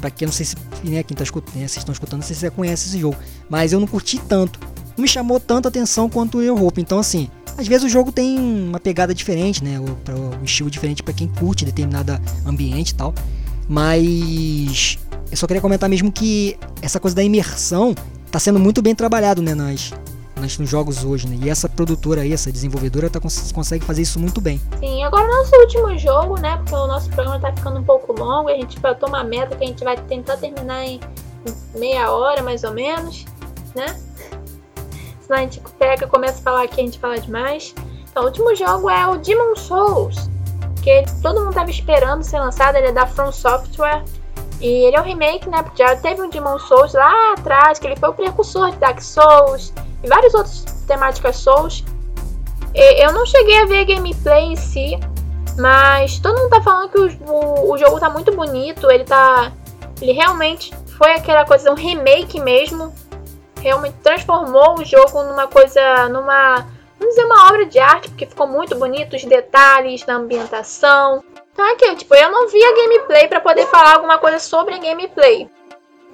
Pra 0.00 0.10
quem 0.10 0.26
não 0.26 0.32
sei 0.32 0.46
se 0.46 0.56
né, 0.84 1.02
quem 1.02 1.16
tá 1.16 1.24
escutando, 1.24 1.54
né, 1.54 1.66
vocês 1.66 1.78
estão 1.78 1.92
escutando, 1.92 2.20
não 2.20 2.26
sei 2.26 2.34
se 2.34 2.40
você 2.40 2.50
conhece 2.50 2.88
esse 2.88 3.00
jogo. 3.00 3.16
Mas 3.48 3.72
eu 3.72 3.80
não 3.80 3.88
curti 3.88 4.18
tanto. 4.18 4.60
Não 4.96 5.02
me 5.02 5.08
chamou 5.08 5.40
tanta 5.40 5.68
atenção 5.68 6.08
quanto 6.08 6.38
o 6.38 6.40
Little 6.40 6.64
Hope. 6.64 6.80
Então, 6.80 6.98
assim, 6.98 7.28
às 7.58 7.66
vezes 7.66 7.84
o 7.84 7.88
jogo 7.88 8.12
tem 8.12 8.38
uma 8.38 8.78
pegada 8.78 9.14
diferente, 9.14 9.64
né? 9.64 9.80
Um 9.80 10.44
estilo 10.44 10.70
diferente 10.70 11.02
para 11.02 11.12
quem 11.12 11.26
curte 11.26 11.64
determinado 11.64 12.20
ambiente 12.46 12.90
e 12.90 12.94
tal. 12.94 13.14
Mas 13.68 14.98
eu 15.30 15.36
só 15.36 15.46
queria 15.46 15.60
comentar 15.60 15.88
mesmo 15.88 16.10
que 16.10 16.58
essa 16.80 17.00
coisa 17.00 17.16
da 17.16 17.22
imersão 17.22 17.94
está 18.24 18.38
sendo 18.38 18.58
muito 18.58 18.82
bem 18.82 18.94
trabalhado, 18.94 19.42
né, 19.42 19.54
nas, 19.54 19.92
nas, 20.40 20.58
nos 20.58 20.68
jogos 20.68 21.04
hoje, 21.04 21.28
né? 21.28 21.38
E 21.42 21.50
essa 21.50 21.68
produtora 21.68 22.22
aí, 22.22 22.32
essa 22.32 22.52
desenvolvedora, 22.52 23.08
tá, 23.08 23.20
consegue 23.20 23.84
fazer 23.84 24.02
isso 24.02 24.20
muito 24.20 24.40
bem. 24.40 24.60
Sim, 24.78 25.02
agora 25.04 25.26
nosso 25.26 25.56
último 25.56 25.98
jogo, 25.98 26.38
né? 26.40 26.56
Porque 26.58 26.74
o 26.74 26.86
nosso 26.86 27.08
programa 27.10 27.40
tá 27.40 27.52
ficando 27.52 27.80
um 27.80 27.84
pouco 27.84 28.12
longo, 28.12 28.48
a 28.48 28.54
gente 28.54 28.78
vai 28.78 28.94
tomar 28.94 29.24
meta 29.24 29.56
que 29.56 29.64
a 29.64 29.66
gente 29.66 29.82
vai 29.82 29.96
tentar 29.96 30.36
terminar 30.36 30.84
em 30.84 31.00
meia 31.74 32.10
hora, 32.10 32.42
mais 32.42 32.64
ou 32.64 32.72
menos, 32.72 33.24
né? 33.74 33.86
Senão 35.20 35.40
a 35.40 35.42
gente 35.42 35.60
pega, 35.78 36.06
começa 36.06 36.38
a 36.38 36.42
falar 36.42 36.62
aqui, 36.64 36.80
a 36.80 36.84
gente 36.84 36.98
fala 36.98 37.18
demais. 37.18 37.74
Então, 38.10 38.22
o 38.22 38.26
último 38.26 38.54
jogo 38.54 38.88
é 38.88 39.06
o 39.06 39.18
Demon 39.18 39.56
Souls, 39.56 40.30
que 40.82 41.04
todo 41.20 41.40
mundo 41.40 41.52
tava 41.52 41.70
esperando 41.70 42.22
ser 42.22 42.38
lançado, 42.38 42.76
ele 42.76 42.86
é 42.86 42.92
da 42.92 43.06
From 43.06 43.32
Software. 43.32 44.04
E 44.60 44.86
ele 44.86 44.96
é 44.96 45.00
um 45.00 45.04
remake, 45.04 45.48
né? 45.48 45.64
Já 45.74 45.96
teve 45.96 46.22
um 46.22 46.30
Demon 46.30 46.58
Souls 46.58 46.94
lá 46.94 47.34
atrás, 47.34 47.78
que 47.78 47.86
ele 47.86 47.96
foi 47.96 48.08
o 48.08 48.14
precursor 48.14 48.70
de 48.70 48.78
Dark 48.78 49.00
Souls 49.00 49.72
e 50.02 50.08
vários 50.08 50.34
outros 50.34 50.64
temáticas 50.86 51.36
Souls. 51.36 51.84
E 52.74 53.04
eu 53.04 53.12
não 53.12 53.26
cheguei 53.26 53.62
a 53.62 53.66
ver 53.66 53.80
a 53.80 53.84
gameplay 53.84 54.44
em 54.44 54.56
si, 54.56 54.98
mas 55.58 56.18
todo 56.18 56.38
mundo 56.38 56.50
tá 56.50 56.60
falando 56.60 56.90
que 56.90 56.98
o, 56.98 57.32
o, 57.32 57.72
o, 57.72 57.78
jogo 57.78 57.98
tá 57.98 58.10
muito 58.10 58.34
bonito, 58.34 58.90
ele 58.90 59.04
tá. 59.04 59.52
Ele 60.00 60.12
realmente 60.12 60.74
foi 60.98 61.12
aquela 61.12 61.44
coisa, 61.44 61.70
um 61.70 61.74
remake 61.74 62.38
mesmo. 62.40 62.92
Realmente 63.60 63.96
transformou 64.02 64.78
o 64.78 64.84
jogo 64.84 65.22
numa 65.22 65.46
coisa. 65.46 66.08
numa. 66.08 66.66
Dizer, 67.16 67.24
uma 67.24 67.48
obra 67.48 67.64
de 67.64 67.78
arte, 67.78 68.10
porque 68.10 68.26
ficou 68.26 68.46
muito 68.46 68.76
bonito 68.76 69.16
os 69.16 69.24
detalhes 69.24 70.04
da 70.04 70.16
ambientação, 70.16 71.24
então 71.56 71.72
aqui, 71.72 71.96
tipo, 71.96 72.14
eu 72.14 72.30
não 72.30 72.46
vi 72.50 72.62
a 72.62 72.76
gameplay 72.76 73.26
para 73.26 73.40
poder 73.40 73.66
falar 73.68 73.94
alguma 73.94 74.18
coisa 74.18 74.38
sobre 74.38 74.74
a 74.74 74.78
gameplay. 74.78 75.48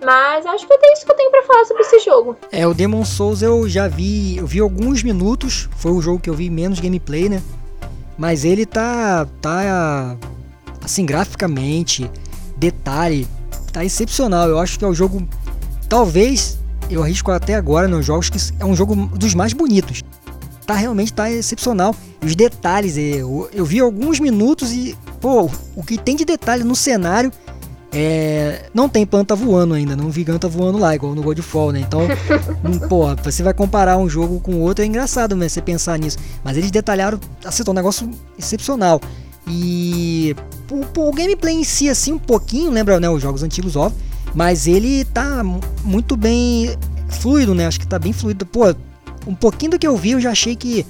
Mas 0.00 0.46
acho 0.46 0.64
que 0.64 0.72
é 0.72 0.92
isso 0.92 1.04
que 1.04 1.10
eu 1.10 1.16
tenho 1.16 1.32
para 1.32 1.42
falar 1.42 1.64
sobre 1.64 1.82
esse 1.82 1.98
jogo. 1.98 2.36
É, 2.52 2.64
o 2.64 2.72
Demon 2.72 3.04
Souls 3.04 3.42
eu 3.42 3.68
já 3.68 3.88
vi, 3.88 4.36
eu 4.36 4.46
vi 4.46 4.60
alguns 4.60 5.02
minutos, 5.02 5.68
foi 5.76 5.90
o 5.90 6.00
jogo 6.00 6.20
que 6.20 6.30
eu 6.30 6.34
vi 6.34 6.48
menos 6.48 6.78
gameplay, 6.78 7.28
né? 7.28 7.42
Mas 8.16 8.44
ele 8.44 8.64
tá 8.64 9.26
tá 9.40 10.16
assim 10.84 11.04
graficamente, 11.04 12.08
detalhe, 12.56 13.26
tá 13.72 13.84
excepcional. 13.84 14.48
Eu 14.48 14.60
acho 14.60 14.78
que 14.78 14.84
é 14.84 14.88
o 14.88 14.94
jogo 14.94 15.26
talvez 15.88 16.56
eu 16.88 17.02
arrisco 17.02 17.32
até 17.32 17.56
agora 17.56 17.88
nos 17.88 18.06
jogos 18.06 18.30
que 18.30 18.38
é 18.60 18.64
um 18.64 18.76
jogo 18.76 18.94
dos 18.94 19.34
mais 19.34 19.52
bonitos. 19.52 20.04
Tá 20.66 20.75
realmente 20.75 21.12
tá 21.12 21.31
excepcional 21.31 21.94
os 22.25 22.35
detalhes. 22.35 22.96
Eu, 22.96 23.48
eu 23.53 23.64
vi 23.64 23.81
alguns 23.81 24.20
minutos 24.20 24.72
e, 24.72 24.96
pô, 25.20 25.51
o 25.75 25.83
que 25.83 25.98
tem 25.98 26.16
de 26.16 26.25
detalhe 26.25 26.62
no 26.62 26.77
cenário 26.77 27.33
é, 27.94 28.70
não 28.72 28.88
tem 28.88 29.05
planta 29.05 29.35
voando 29.35 29.75
ainda, 29.75 29.94
não 29.94 30.09
vi 30.09 30.25
planta 30.25 30.48
voando 30.48 30.79
lá, 30.79 30.94
igual 30.94 31.14
no 31.14 31.22
Godfall, 31.22 31.72
né? 31.72 31.81
Então, 31.81 32.01
pô, 32.88 33.14
você 33.16 33.42
vai 33.42 33.53
comparar 33.53 33.98
um 33.98 34.09
jogo 34.09 34.40
com 34.40 34.61
outro, 34.61 34.83
é 34.83 34.87
engraçado 34.87 35.37
né, 35.37 35.46
você 35.46 35.61
pensar 35.61 35.98
nisso. 35.98 36.16
Mas 36.42 36.57
eles 36.57 36.70
detalharam, 36.70 37.20
assim, 37.44 37.62
um 37.68 37.75
negócio 37.75 38.11
excepcional. 38.38 38.98
E 39.46 40.35
o, 40.70 41.01
o, 41.01 41.12
gameplay 41.12 41.55
em 41.55 41.64
si, 41.64 41.90
assim, 41.90 42.12
um 42.12 42.18
pouquinho, 42.18 42.70
lembra, 42.70 42.98
né, 42.98 43.11
os 43.11 43.20
jogos 43.20 43.42
antigos, 43.42 43.77
óbvio, 43.77 44.01
mas 44.35 44.66
ele 44.66 45.05
tá 45.05 45.44
muito 45.85 46.16
bem 46.16 46.75
fluido, 47.11 47.55
né? 47.55 47.66
Acho 47.66 47.79
que 47.79 47.87
tá 47.87 47.98
bem 47.98 48.14
fluido. 48.14 48.46
Pô, 48.46 48.75
um 49.26 49.35
pouquinho 49.35 49.72
do 49.72 49.78
que 49.78 49.87
eu 49.87 49.96
vi, 49.96 50.12
eu 50.12 50.20
já 50.20 50.30
achei 50.30 50.56
que 50.56 50.87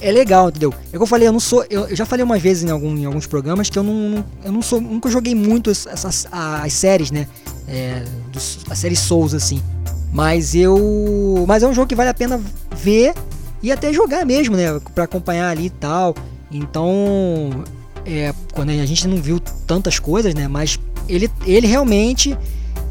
é 0.00 0.10
legal, 0.10 0.48
entendeu? 0.48 0.74
É 0.92 0.96
que 0.96 1.02
eu 1.02 1.06
falei, 1.06 1.28
eu 1.28 1.32
não 1.32 1.40
sou. 1.40 1.64
Eu, 1.70 1.88
eu 1.88 1.96
já 1.96 2.04
falei 2.04 2.24
umas 2.24 2.40
vezes 2.40 2.64
em, 2.64 2.70
algum, 2.70 2.96
em 2.96 3.04
alguns 3.04 3.26
programas 3.26 3.70
que 3.70 3.78
eu 3.78 3.82
não, 3.82 4.24
eu 4.44 4.52
não 4.52 4.62
sou. 4.62 4.80
Nunca 4.80 5.10
joguei 5.10 5.34
muito 5.34 5.70
essas 5.70 6.28
as 6.30 6.72
séries, 6.72 7.10
né? 7.10 7.26
É, 7.68 8.04
dos, 8.30 8.58
Souls, 8.98 9.34
assim. 9.34 9.62
Mas 10.12 10.54
eu. 10.54 11.44
Mas 11.48 11.62
é 11.62 11.66
um 11.66 11.74
jogo 11.74 11.86
que 11.86 11.94
vale 11.94 12.10
a 12.10 12.14
pena 12.14 12.40
ver 12.76 13.14
e 13.62 13.72
até 13.72 13.92
jogar 13.92 14.24
mesmo, 14.24 14.56
né? 14.56 14.78
Pra 14.94 15.04
acompanhar 15.04 15.50
ali 15.50 15.66
e 15.66 15.70
tal. 15.70 16.14
Então. 16.50 17.64
É, 18.08 18.32
quando 18.52 18.70
a 18.70 18.86
gente 18.86 19.08
não 19.08 19.16
viu 19.16 19.40
tantas 19.40 19.98
coisas, 19.98 20.32
né? 20.32 20.46
Mas 20.46 20.78
ele, 21.08 21.28
ele 21.44 21.66
realmente 21.66 22.38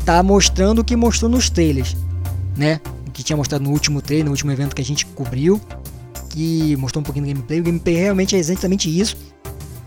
tá 0.03 0.21
mostrando 0.21 0.79
o 0.79 0.83
que 0.83 0.93
mostrou 0.93 1.31
nos 1.31 1.49
trailers, 1.49 1.95
né? 2.57 2.81
Que 3.15 3.23
tinha 3.23 3.35
mostrado 3.35 3.63
no 3.63 3.71
último 3.71 3.99
trailer, 3.99 4.25
no 4.25 4.31
último 4.31 4.51
evento 4.51 4.75
que 4.75 4.81
a 4.83 4.85
gente 4.85 5.07
cobriu 5.07 5.59
que 6.35 6.75
mostrou 6.75 6.99
um 6.99 7.03
pouquinho 7.03 7.25
do 7.25 7.33
gameplay. 7.33 7.61
O 7.61 7.63
gameplay 7.63 7.95
realmente 7.95 8.35
é 8.35 8.39
exatamente 8.39 8.89
isso. 8.89 9.15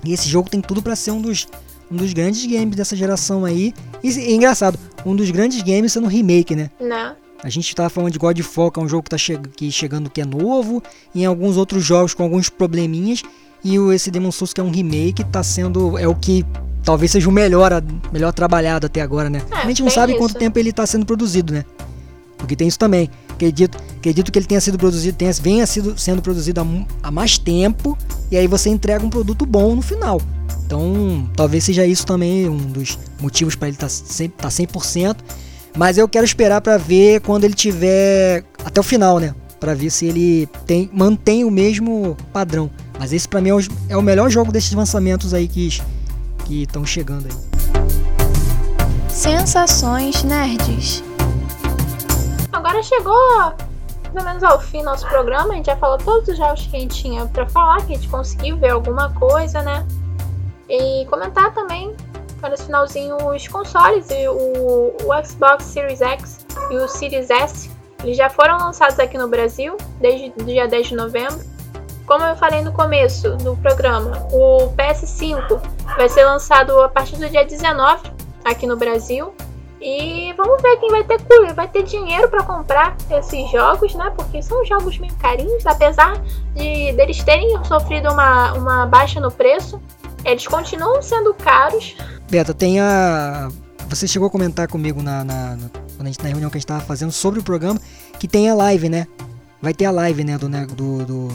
E 0.02 0.14
esse 0.14 0.26
jogo 0.26 0.48
tem 0.48 0.62
tudo 0.62 0.82
para 0.82 0.96
ser 0.96 1.10
um 1.10 1.20
dos, 1.20 1.46
um 1.90 1.96
dos 1.96 2.14
grandes 2.14 2.44
games 2.46 2.74
dessa 2.74 2.96
geração 2.96 3.44
aí. 3.44 3.74
E, 4.02 4.08
é 4.08 4.32
engraçado, 4.32 4.78
um 5.04 5.14
dos 5.14 5.30
grandes 5.30 5.60
games 5.60 5.92
sendo 5.92 6.06
remake, 6.06 6.56
né? 6.56 6.70
Não. 6.80 7.14
A 7.44 7.50
gente 7.50 7.72
tava 7.74 7.90
falando 7.90 8.10
de 8.10 8.18
Godfall, 8.18 8.70
que 8.70 8.80
é 8.80 8.82
um 8.82 8.88
jogo 8.88 9.02
que 9.02 9.10
tá 9.10 9.18
che 9.18 9.38
que 9.56 9.70
chegando 9.70 10.08
que 10.08 10.22
é 10.22 10.24
novo, 10.24 10.82
e 11.14 11.22
em 11.22 11.26
alguns 11.26 11.56
outros 11.56 11.84
jogos 11.84 12.14
com 12.14 12.22
alguns 12.22 12.48
probleminhas, 12.48 13.22
e 13.62 13.78
o 13.78 13.92
esse 13.92 14.10
Demon 14.10 14.32
Souls 14.32 14.52
que 14.52 14.60
é 14.60 14.64
um 14.64 14.70
remake, 14.70 15.22
tá 15.24 15.42
sendo 15.42 15.96
é 15.98 16.08
o 16.08 16.16
que 16.16 16.44
talvez 16.82 17.12
seja 17.12 17.28
o 17.28 17.32
melhor 17.32 17.70
melhor 18.10 18.32
trabalhado 18.32 18.86
até 18.86 19.00
agora, 19.00 19.30
né? 19.30 19.40
É, 19.52 19.58
a 19.58 19.66
gente 19.66 19.82
não 19.82 19.90
sabe 19.90 20.12
isso. 20.12 20.18
quanto 20.18 20.34
tempo 20.34 20.58
ele 20.58 20.72
tá 20.72 20.84
sendo 20.84 21.06
produzido, 21.06 21.52
né? 21.52 21.64
Porque 22.38 22.56
tem 22.56 22.66
isso 22.66 22.78
também. 22.78 23.10
Acredito, 23.28 23.78
acredito 23.98 24.32
que 24.32 24.38
ele 24.38 24.46
tenha 24.46 24.60
sido 24.60 24.78
produzido, 24.78 25.16
tenha, 25.16 25.32
venha 25.34 25.66
sido, 25.66 25.98
sendo 25.98 26.22
produzido 26.22 26.60
há, 26.60 26.66
há 27.02 27.10
mais 27.10 27.36
tempo, 27.36 27.98
e 28.30 28.36
aí 28.36 28.46
você 28.46 28.70
entrega 28.70 29.04
um 29.04 29.10
produto 29.10 29.44
bom 29.44 29.74
no 29.74 29.82
final. 29.82 30.20
Então, 30.64 31.28
talvez 31.36 31.64
seja 31.64 31.86
isso 31.86 32.06
também 32.06 32.48
um 32.48 32.56
dos 32.56 32.98
motivos 33.20 33.54
para 33.54 33.68
ele 33.68 33.76
estar 33.76 33.88
tá 34.36 34.48
100%. 34.48 35.14
Tá 35.14 35.24
mas 35.76 35.96
eu 35.96 36.08
quero 36.08 36.24
esperar 36.24 36.60
para 36.60 36.76
ver 36.76 37.20
quando 37.20 37.44
ele 37.44 37.54
tiver 37.54 38.44
até 38.64 38.80
o 38.80 38.82
final, 38.82 39.18
né? 39.18 39.34
Para 39.60 39.74
ver 39.74 39.90
se 39.90 40.06
ele 40.06 40.48
tem, 40.66 40.90
mantém 40.92 41.44
o 41.44 41.50
mesmo 41.50 42.16
padrão. 42.32 42.70
Mas 42.98 43.12
esse 43.12 43.28
para 43.28 43.40
mim 43.40 43.50
é 43.50 43.54
o, 43.54 43.60
é 43.88 43.96
o, 43.96 44.02
melhor 44.02 44.28
jogo 44.28 44.50
desses 44.50 44.72
lançamentos 44.72 45.32
aí 45.32 45.46
que 45.48 45.78
estão 46.48 46.84
chegando 46.84 47.26
aí. 47.26 47.32
Sensações 49.08 50.22
nerds 50.22 51.02
agora 52.68 52.82
chegou 52.82 53.54
pelo 54.12 54.24
menos 54.24 54.42
ao 54.42 54.60
fim 54.60 54.80
do 54.80 54.84
nosso 54.84 55.06
programa. 55.08 55.52
A 55.52 55.56
gente 55.56 55.66
já 55.66 55.76
falou 55.76 55.96
todos 55.98 56.28
os 56.28 56.36
jogos 56.36 56.66
que 56.66 56.76
a 56.76 56.80
gente 56.80 57.02
tinha 57.02 57.26
pra 57.26 57.46
falar, 57.46 57.78
que 57.86 57.92
a 57.92 57.96
gente 57.96 58.08
conseguiu 58.08 58.58
ver 58.58 58.70
alguma 58.70 59.12
coisa, 59.14 59.62
né? 59.62 59.86
E 60.68 61.06
comentar 61.06 61.52
também, 61.54 61.94
para 62.40 62.54
esse 62.54 62.64
finalzinho, 62.64 63.16
os 63.16 63.48
consoles, 63.48 64.08
o, 64.10 64.92
o 65.06 65.24
Xbox 65.24 65.64
Series 65.64 66.00
X 66.00 66.46
e 66.70 66.76
o 66.76 66.88
Series 66.88 67.30
S. 67.30 67.70
Eles 68.02 68.16
já 68.16 68.28
foram 68.28 68.58
lançados 68.58 68.98
aqui 68.98 69.16
no 69.16 69.28
Brasil, 69.28 69.76
desde 70.00 70.32
o 70.38 70.44
dia 70.44 70.68
10 70.68 70.88
de 70.88 70.94
novembro. 70.94 71.40
Como 72.06 72.24
eu 72.24 72.36
falei 72.36 72.62
no 72.62 72.72
começo 72.72 73.30
do 73.36 73.56
programa, 73.56 74.26
o 74.32 74.72
PS5 74.74 75.60
vai 75.96 76.08
ser 76.08 76.24
lançado 76.24 76.82
a 76.82 76.88
partir 76.88 77.16
do 77.16 77.28
dia 77.28 77.44
19 77.44 78.10
aqui 78.44 78.66
no 78.66 78.76
Brasil 78.76 79.34
e 79.80 80.32
vamos 80.36 80.60
ver 80.60 80.76
quem 80.78 80.90
vai 80.90 81.04
ter 81.04 81.18
vai 81.54 81.68
ter 81.68 81.82
dinheiro 81.84 82.28
para 82.28 82.42
comprar 82.42 82.96
esses 83.10 83.50
jogos, 83.50 83.94
né? 83.94 84.12
Porque 84.16 84.42
são 84.42 84.64
jogos 84.64 84.98
meio 84.98 85.14
carinhos, 85.16 85.64
apesar 85.66 86.20
de 86.54 86.92
deles 86.92 87.22
terem 87.22 87.62
sofrido 87.64 88.10
uma, 88.10 88.52
uma 88.54 88.86
baixa 88.86 89.20
no 89.20 89.30
preço, 89.30 89.80
eles 90.24 90.46
continuam 90.46 91.00
sendo 91.00 91.32
caros. 91.34 91.96
Beta, 92.30 92.52
tem 92.52 92.80
a. 92.80 93.48
Você 93.88 94.06
chegou 94.06 94.28
a 94.28 94.30
comentar 94.30 94.68
comigo 94.68 95.02
na, 95.02 95.24
na, 95.24 95.56
na, 95.56 95.70
na 95.98 96.28
reunião 96.28 96.50
que 96.50 96.56
a 96.56 96.60
gente 96.60 96.64
estava 96.64 96.80
fazendo 96.80 97.12
sobre 97.12 97.40
o 97.40 97.42
programa 97.42 97.80
que 98.18 98.28
tem 98.28 98.50
a 98.50 98.54
live, 98.54 98.88
né? 98.88 99.06
Vai 99.62 99.72
ter 99.72 99.86
a 99.86 99.90
live, 99.90 100.24
né? 100.24 100.36
Do, 100.36 100.48
né, 100.48 100.66
do, 100.66 101.04
do... 101.04 101.28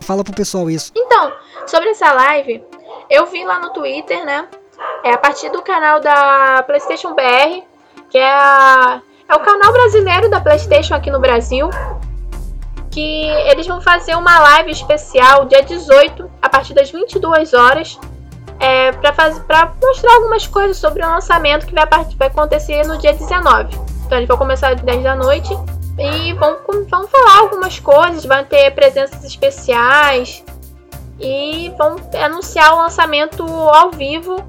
Fala 0.00 0.24
pro 0.24 0.32
pessoal 0.32 0.70
isso. 0.70 0.92
Então, 0.96 1.32
sobre 1.66 1.90
essa 1.90 2.12
live, 2.12 2.64
eu 3.10 3.26
vi 3.26 3.44
lá 3.44 3.58
no 3.60 3.70
Twitter, 3.70 4.24
né? 4.24 4.48
É 5.04 5.12
a 5.12 5.18
partir 5.18 5.50
do 5.50 5.60
canal 5.60 6.00
da 6.00 6.62
PlayStation 6.62 7.14
BR 7.14 7.69
que 8.10 8.18
é, 8.18 8.30
a, 8.30 9.00
é 9.28 9.34
o 9.34 9.40
canal 9.40 9.72
brasileiro 9.72 10.28
da 10.28 10.40
PlayStation 10.40 10.94
aqui 10.94 11.10
no 11.10 11.20
Brasil. 11.20 11.70
Que 12.90 13.24
eles 13.48 13.66
vão 13.68 13.80
fazer 13.80 14.16
uma 14.16 14.40
live 14.40 14.72
especial 14.72 15.44
dia 15.44 15.62
18, 15.62 16.28
a 16.42 16.48
partir 16.48 16.74
das 16.74 16.90
22 16.90 17.54
horas, 17.54 17.98
é, 18.58 18.90
para 18.92 19.72
mostrar 19.80 20.14
algumas 20.14 20.46
coisas 20.48 20.76
sobre 20.76 21.04
o 21.04 21.08
lançamento 21.08 21.66
que 21.66 21.72
vai, 21.72 21.86
vai 22.16 22.28
acontecer 22.28 22.84
no 22.86 22.98
dia 22.98 23.12
19. 23.12 23.78
Então 24.04 24.18
eles 24.18 24.26
vão 24.26 24.36
começar 24.36 24.72
às 24.74 24.80
10 24.80 25.04
da 25.04 25.14
noite 25.14 25.56
e 25.96 26.32
vão, 26.34 26.58
vão 26.88 27.06
falar 27.06 27.38
algumas 27.38 27.78
coisas, 27.78 28.24
vão 28.24 28.42
ter 28.42 28.72
presenças 28.72 29.22
especiais 29.22 30.44
e 31.20 31.72
vão 31.78 31.96
anunciar 32.20 32.74
o 32.74 32.78
lançamento 32.78 33.44
ao 33.44 33.92
vivo 33.92 34.44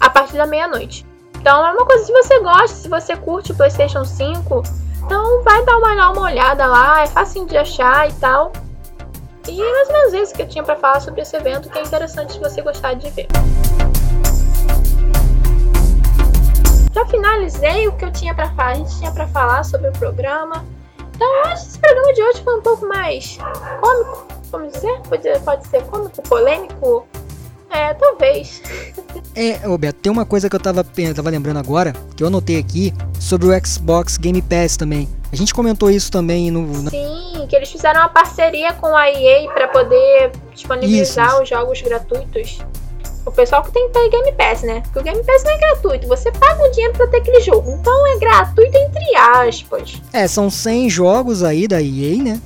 a 0.00 0.08
partir 0.08 0.36
da 0.36 0.46
meia-noite. 0.46 1.04
Então 1.42 1.66
é 1.66 1.72
uma 1.72 1.84
coisa 1.84 2.04
se 2.04 2.12
você 2.12 2.38
gosta, 2.38 2.68
se 2.68 2.88
você 2.88 3.16
curte 3.16 3.50
o 3.50 3.54
PlayStation 3.56 4.04
5, 4.04 4.62
então 5.04 5.42
vai 5.42 5.64
dar 5.64 5.76
uma, 5.76 6.12
uma 6.12 6.22
olhada 6.22 6.68
lá, 6.68 7.02
é 7.02 7.06
fácil 7.08 7.44
de 7.46 7.58
achar 7.58 8.08
e 8.08 8.12
tal. 8.12 8.52
E 9.48 9.58
mais 9.58 9.88
ou 9.88 9.92
menos 9.92 10.14
isso 10.14 10.34
que 10.34 10.42
eu 10.42 10.48
tinha 10.48 10.62
para 10.62 10.76
falar 10.76 11.00
sobre 11.00 11.20
esse 11.22 11.36
evento, 11.36 11.68
que 11.68 11.76
é 11.76 11.82
interessante 11.82 12.34
se 12.34 12.38
você 12.38 12.62
gostar 12.62 12.94
de 12.94 13.10
ver. 13.10 13.26
Já 16.92 17.04
finalizei 17.06 17.88
o 17.88 17.96
que 17.96 18.04
eu 18.04 18.12
tinha 18.12 18.32
para 18.32 18.48
falar, 18.50 18.68
a 18.68 18.74
gente 18.74 18.96
tinha 18.96 19.10
para 19.10 19.26
falar 19.26 19.64
sobre 19.64 19.88
o 19.88 19.92
programa. 19.94 20.64
Então 21.16 21.26
eu 21.38 21.42
acho 21.46 21.64
que 21.64 21.70
esse 21.70 21.78
programa 21.80 22.12
de 22.12 22.22
hoje 22.22 22.44
foi 22.44 22.56
um 22.56 22.62
pouco 22.62 22.86
mais 22.86 23.36
cômico, 23.80 24.28
vamos 24.48 24.72
dizer, 24.74 25.00
pode, 25.08 25.28
pode 25.40 25.66
ser 25.66 25.82
cômico, 25.86 26.22
polêmico, 26.22 27.04
é, 27.72 27.94
talvez. 27.94 28.62
É, 29.34 29.54
Roberto, 29.66 29.96
tem 29.96 30.12
uma 30.12 30.26
coisa 30.26 30.48
que 30.48 30.56
eu 30.56 30.60
tava, 30.60 30.84
tava 31.14 31.30
lembrando 31.30 31.58
agora, 31.58 31.94
que 32.14 32.22
eu 32.22 32.26
anotei 32.26 32.58
aqui, 32.58 32.92
sobre 33.18 33.46
o 33.46 33.66
Xbox 33.66 34.16
Game 34.16 34.40
Pass 34.42 34.76
também. 34.76 35.08
A 35.32 35.36
gente 35.36 35.54
comentou 35.54 35.90
isso 35.90 36.10
também 36.10 36.50
no. 36.50 36.66
Na... 36.82 36.90
Sim, 36.90 37.46
que 37.48 37.56
eles 37.56 37.70
fizeram 37.70 38.00
uma 38.00 38.08
parceria 38.10 38.74
com 38.74 38.94
a 38.94 39.10
EA 39.10 39.50
para 39.50 39.68
poder 39.68 40.32
disponibilizar 40.52 41.26
isso, 41.26 41.34
isso. 41.34 41.42
os 41.42 41.48
jogos 41.48 41.80
gratuitos. 41.80 42.58
O 43.24 43.30
pessoal 43.30 43.62
que 43.62 43.70
tem 43.70 43.86
que 43.86 43.92
ter 43.94 44.10
Game 44.10 44.32
Pass, 44.32 44.62
né? 44.62 44.82
Porque 44.82 44.98
o 44.98 45.02
Game 45.02 45.24
Pass 45.24 45.44
não 45.44 45.52
é 45.52 45.58
gratuito, 45.58 46.08
você 46.08 46.30
paga 46.32 46.62
um 46.62 46.70
dinheiro 46.72 46.92
pra 46.92 47.06
ter 47.06 47.18
aquele 47.18 47.40
jogo. 47.40 47.70
Então 47.70 48.06
é 48.08 48.18
gratuito 48.18 48.76
entre 48.76 49.16
aspas. 49.16 50.02
É, 50.12 50.26
são 50.26 50.50
100 50.50 50.90
jogos 50.90 51.42
aí 51.42 51.68
da 51.68 51.80
EA, 51.80 52.22
né? 52.22 52.40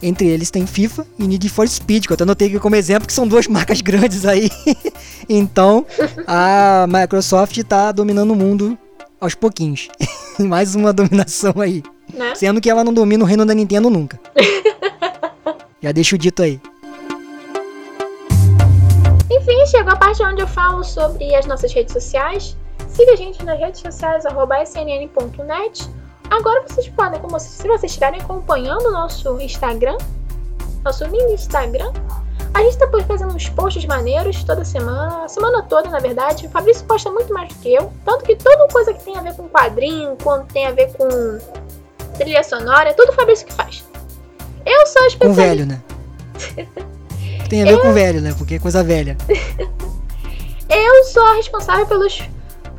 Entre 0.00 0.28
eles 0.28 0.50
tem 0.50 0.66
FIFA 0.66 1.06
e 1.18 1.26
Need 1.26 1.48
for 1.48 1.66
Speed, 1.66 2.06
que 2.06 2.12
eu 2.12 2.14
até 2.14 2.24
notei 2.24 2.48
aqui 2.48 2.60
como 2.60 2.76
exemplo, 2.76 3.06
que 3.06 3.12
são 3.12 3.26
duas 3.26 3.46
marcas 3.48 3.80
grandes 3.80 4.24
aí. 4.24 4.48
então, 5.28 5.84
a 6.26 6.86
Microsoft 6.88 7.56
está 7.56 7.90
dominando 7.90 8.30
o 8.30 8.36
mundo 8.36 8.78
aos 9.20 9.34
pouquinhos. 9.34 9.88
Mais 10.38 10.74
uma 10.74 10.92
dominação 10.92 11.60
aí. 11.60 11.82
Né? 12.14 12.34
Sendo 12.36 12.60
que 12.60 12.70
ela 12.70 12.84
não 12.84 12.94
domina 12.94 13.24
o 13.24 13.26
reino 13.26 13.44
da 13.44 13.52
Nintendo 13.52 13.90
nunca. 13.90 14.18
Já 15.82 15.92
deixo 15.92 16.16
dito 16.16 16.42
aí. 16.42 16.60
Enfim, 19.30 19.66
chegou 19.66 19.92
a 19.92 19.96
parte 19.96 20.22
onde 20.22 20.40
eu 20.40 20.46
falo 20.46 20.84
sobre 20.84 21.34
as 21.34 21.44
nossas 21.44 21.72
redes 21.72 21.92
sociais. 21.92 22.56
Siga 22.88 23.12
a 23.12 23.16
gente 23.16 23.44
nas 23.44 23.58
redes 23.58 23.80
sociais, 23.80 24.24
arroba 24.24 24.62
snn.net 24.62 25.88
Agora 26.30 26.62
vocês 26.66 26.88
podem, 26.88 27.20
como 27.20 27.38
se 27.38 27.66
vocês 27.66 27.84
estiverem 27.84 28.20
acompanhando 28.20 28.86
o 28.86 28.92
nosso 28.92 29.40
Instagram, 29.40 29.96
nosso 30.84 31.08
mini 31.08 31.34
Instagram, 31.34 31.92
a 32.54 32.60
gente 32.62 32.72
está 32.72 32.88
fazendo 33.06 33.34
uns 33.34 33.48
posts 33.48 33.84
maneiros 33.84 34.42
toda 34.42 34.64
semana, 34.64 35.24
a 35.24 35.28
semana 35.28 35.62
toda, 35.62 35.88
na 35.90 35.98
verdade. 35.98 36.46
O 36.46 36.50
Fabrício 36.50 36.84
posta 36.86 37.10
muito 37.10 37.32
mais 37.32 37.48
do 37.48 37.54
que 37.56 37.72
eu. 37.72 37.92
Tanto 38.04 38.24
que 38.24 38.34
toda 38.36 38.66
coisa 38.68 38.92
que 38.92 39.04
tem 39.04 39.16
a 39.16 39.20
ver 39.20 39.34
com 39.34 39.48
quadrinho, 39.48 40.16
quando 40.22 40.46
tem 40.46 40.66
a 40.66 40.72
ver 40.72 40.92
com 40.94 41.08
trilha 42.16 42.42
sonora, 42.42 42.90
é 42.90 42.92
tudo 42.92 43.10
o 43.10 43.14
Fabrício 43.14 43.46
que 43.46 43.52
faz. 43.52 43.84
Eu 44.64 44.86
sou 44.86 45.06
especialista. 45.06 45.26
Um 45.26 45.32
velho, 45.32 45.66
né? 45.66 45.82
tem 47.48 47.62
a 47.62 47.64
ver 47.64 47.74
eu... 47.74 47.80
com 47.80 47.92
velho, 47.92 48.20
né? 48.20 48.34
Porque 48.36 48.54
é 48.54 48.58
coisa 48.58 48.82
velha. 48.82 49.16
eu 50.68 51.04
sou 51.04 51.24
a 51.24 51.34
responsável 51.34 51.86
pelos, 51.86 52.22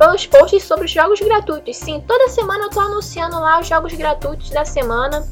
pelos 0.00 0.26
posts 0.26 0.64
sobre 0.64 0.86
os 0.86 0.90
jogos 0.90 1.20
gratuitos. 1.20 1.76
Sim, 1.76 2.02
toda 2.08 2.30
semana 2.30 2.64
eu 2.64 2.70
tô 2.70 2.80
anunciando 2.80 3.38
lá 3.38 3.60
os 3.60 3.68
jogos 3.68 3.92
gratuitos 3.92 4.48
da 4.48 4.64
semana. 4.64 5.28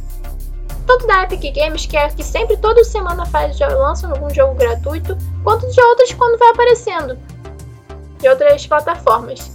Tanto 0.86 1.06
da 1.06 1.22
Epic 1.22 1.54
Games, 1.54 1.86
que 1.86 1.96
é 1.96 2.08
que 2.10 2.22
sempre 2.22 2.54
toda 2.58 2.84
semana 2.84 3.24
faz, 3.24 3.58
lança 3.58 4.06
algum 4.06 4.28
jogo 4.28 4.54
gratuito, 4.54 5.16
quanto 5.42 5.66
de 5.70 5.80
outras 5.80 6.12
quando 6.12 6.38
vai 6.38 6.50
aparecendo. 6.50 7.18
De 8.18 8.28
outras 8.28 8.66
plataformas. 8.66 9.50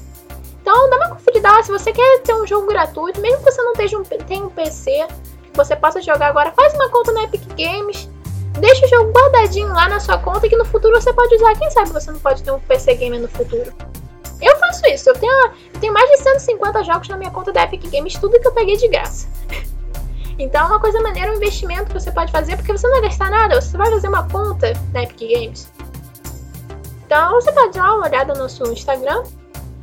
Então 0.62 0.90
dá 0.90 0.98
uma 0.98 1.10
conferida 1.10 1.52
lá, 1.52 1.62
se 1.62 1.72
você 1.72 1.92
quer 1.92 2.22
ter 2.22 2.34
um 2.34 2.48
jogo 2.48 2.66
gratuito, 2.68 3.22
mesmo 3.22 3.38
que 3.38 3.52
você 3.52 3.62
não 3.62 3.74
tenha 3.74 4.00
um, 4.00 4.04
tenha 4.04 4.44
um 4.44 4.50
PC, 4.50 5.08
você 5.54 5.76
possa 5.76 6.02
jogar 6.02 6.30
agora, 6.30 6.52
faz 6.54 6.74
uma 6.74 6.90
conta 6.90 7.12
na 7.12 7.24
Epic 7.26 7.44
Games, 7.56 8.10
deixa 8.60 8.86
o 8.86 8.90
jogo 8.90 9.12
guardadinho 9.12 9.74
lá 9.74 9.88
na 9.90 10.00
sua 10.00 10.18
conta 10.18 10.50
que 10.50 10.56
no 10.56 10.66
futuro 10.66 11.00
você 11.00 11.14
pode 11.14 11.36
usar. 11.36 11.54
Quem 11.56 11.70
sabe 11.70 11.92
você 11.92 12.10
não 12.10 12.20
pode 12.20 12.42
ter 12.42 12.52
um 12.52 12.60
PC 12.60 12.96
Gamer 12.96 13.22
no 13.22 13.28
futuro. 13.28 13.72
Eu 14.44 14.56
faço 14.58 14.86
isso, 14.88 15.10
eu 15.10 15.16
tenho, 15.16 15.52
tenho 15.80 15.94
mais 15.94 16.10
de 16.12 16.18
150 16.18 16.84
jogos 16.84 17.08
na 17.08 17.18
minha 17.18 17.32
conta 17.32 17.52
da 17.52 17.64
Epic 17.64 17.90
Games, 17.90 18.14
tudo 18.16 18.40
que 18.40 18.48
eu 18.48 18.54
peguei 18.54 18.78
de 18.78 18.88
graça. 18.88 19.28
Então 20.40 20.66
é 20.66 20.68
uma 20.68 20.80
coisa 20.80 21.00
maneira, 21.00 21.32
um 21.32 21.36
investimento 21.36 21.86
que 21.86 21.94
você 21.94 22.12
pode 22.12 22.32
fazer, 22.32 22.56
porque 22.56 22.72
você 22.72 22.88
não 22.88 22.94
vai 22.94 23.04
gastar 23.04 23.30
nada, 23.30 23.62
você 23.62 23.78
vai 23.78 23.88
fazer 23.92 24.08
uma 24.08 24.28
conta 24.28 24.74
na 24.92 25.04
Epic 25.04 25.32
Games. 25.32 25.72
Então 27.06 27.34
você 27.34 27.52
pode 27.52 27.74
dar 27.74 27.94
uma 27.94 28.08
olhada 28.08 28.34
no 28.34 28.40
nosso 28.40 28.64
Instagram, 28.64 29.22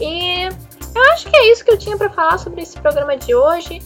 E 0.00 0.48
eu 0.94 1.02
acho 1.12 1.28
que 1.28 1.36
é 1.36 1.52
isso 1.52 1.64
que 1.64 1.70
eu 1.70 1.78
tinha 1.78 1.96
para 1.96 2.10
falar 2.10 2.38
sobre 2.38 2.62
esse 2.62 2.78
programa 2.78 3.16
de 3.16 3.34
hoje. 3.34 3.82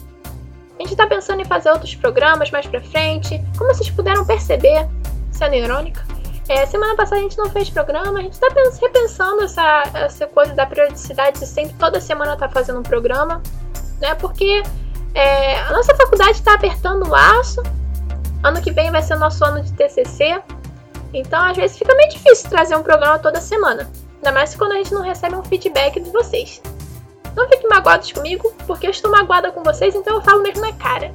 A 0.78 0.82
gente 0.82 0.96
tá 0.96 1.06
pensando 1.06 1.40
em 1.40 1.44
fazer 1.44 1.70
outros 1.70 1.94
programas 1.94 2.50
mais 2.50 2.66
pra 2.66 2.80
frente. 2.80 3.40
Como 3.56 3.72
vocês 3.72 3.90
puderam 3.90 4.24
perceber, 4.24 4.88
sendo 5.30 5.54
irônica, 5.54 6.04
é, 6.48 6.66
semana 6.66 6.96
passada 6.96 7.20
a 7.20 7.22
gente 7.22 7.38
não 7.38 7.48
fez 7.48 7.70
programa, 7.70 8.18
a 8.18 8.22
gente 8.22 8.38
tá 8.38 8.48
repensando 8.80 9.42
essa, 9.42 9.84
essa 9.94 10.26
coisa 10.26 10.54
da 10.54 10.66
periodicidade 10.66 11.38
de 11.38 11.46
sempre 11.46 11.74
toda 11.78 12.00
semana 12.00 12.36
tá 12.36 12.48
fazendo 12.48 12.80
um 12.80 12.82
programa, 12.82 13.40
né? 14.00 14.14
Porque 14.16 14.62
é, 15.14 15.58
a 15.60 15.72
nossa 15.72 15.94
faculdade 15.94 16.32
está 16.32 16.54
apertando 16.54 17.06
o 17.06 17.08
laço. 17.08 17.62
Ano 18.42 18.60
que 18.60 18.72
vem 18.72 18.90
vai 18.90 19.02
ser 19.02 19.14
o 19.14 19.18
nosso 19.18 19.44
ano 19.44 19.62
de 19.62 19.72
TCC. 19.72 20.42
Então, 21.14 21.40
às 21.44 21.56
vezes, 21.56 21.78
fica 21.78 21.94
meio 21.94 22.10
difícil 22.10 22.50
trazer 22.50 22.74
um 22.74 22.82
programa 22.82 23.18
toda 23.18 23.40
semana. 23.40 23.88
Ainda 24.16 24.32
mais 24.32 24.54
quando 24.54 24.72
a 24.72 24.76
gente 24.76 24.92
não 24.92 25.02
recebe 25.02 25.36
um 25.36 25.44
feedback 25.44 26.00
de 26.00 26.10
vocês. 26.10 26.60
Não 27.36 27.48
fiquem 27.48 27.68
magoados 27.68 28.12
comigo, 28.12 28.52
porque 28.66 28.86
eu 28.86 28.90
estou 28.90 29.10
magoada 29.10 29.50
com 29.52 29.62
vocês, 29.62 29.94
então 29.94 30.16
eu 30.16 30.22
falo 30.22 30.42
mesmo 30.42 30.60
na 30.60 30.72
cara. 30.72 31.10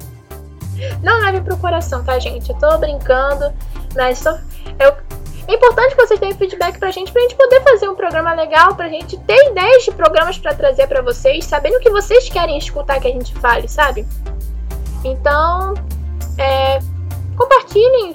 Não 1.02 1.20
leve 1.20 1.40
pro 1.40 1.56
coração, 1.56 2.04
tá, 2.04 2.18
gente? 2.18 2.50
Eu 2.50 2.58
tô 2.58 2.78
brincando, 2.78 3.52
mas 3.94 4.20
tô... 4.20 4.30
eu 4.78 4.96
é 5.48 5.54
importante 5.54 5.96
que 5.96 6.06
vocês 6.06 6.20
deem 6.20 6.34
feedback 6.34 6.78
pra 6.78 6.90
gente, 6.90 7.10
pra 7.10 7.22
gente 7.22 7.34
poder 7.34 7.62
fazer 7.62 7.88
um 7.88 7.94
programa 7.94 8.34
legal, 8.34 8.74
pra 8.74 8.86
gente 8.86 9.16
ter 9.20 9.50
ideias 9.50 9.82
de 9.82 9.90
programas 9.92 10.36
para 10.36 10.54
trazer 10.54 10.86
para 10.86 11.00
vocês, 11.00 11.46
sabendo 11.46 11.78
o 11.78 11.80
que 11.80 11.88
vocês 11.88 12.28
querem 12.28 12.58
escutar 12.58 13.00
que 13.00 13.08
a 13.08 13.10
gente 13.10 13.34
fale, 13.36 13.66
sabe? 13.66 14.06
Então, 15.02 15.72
é, 16.36 16.80
compartilhem, 17.34 18.12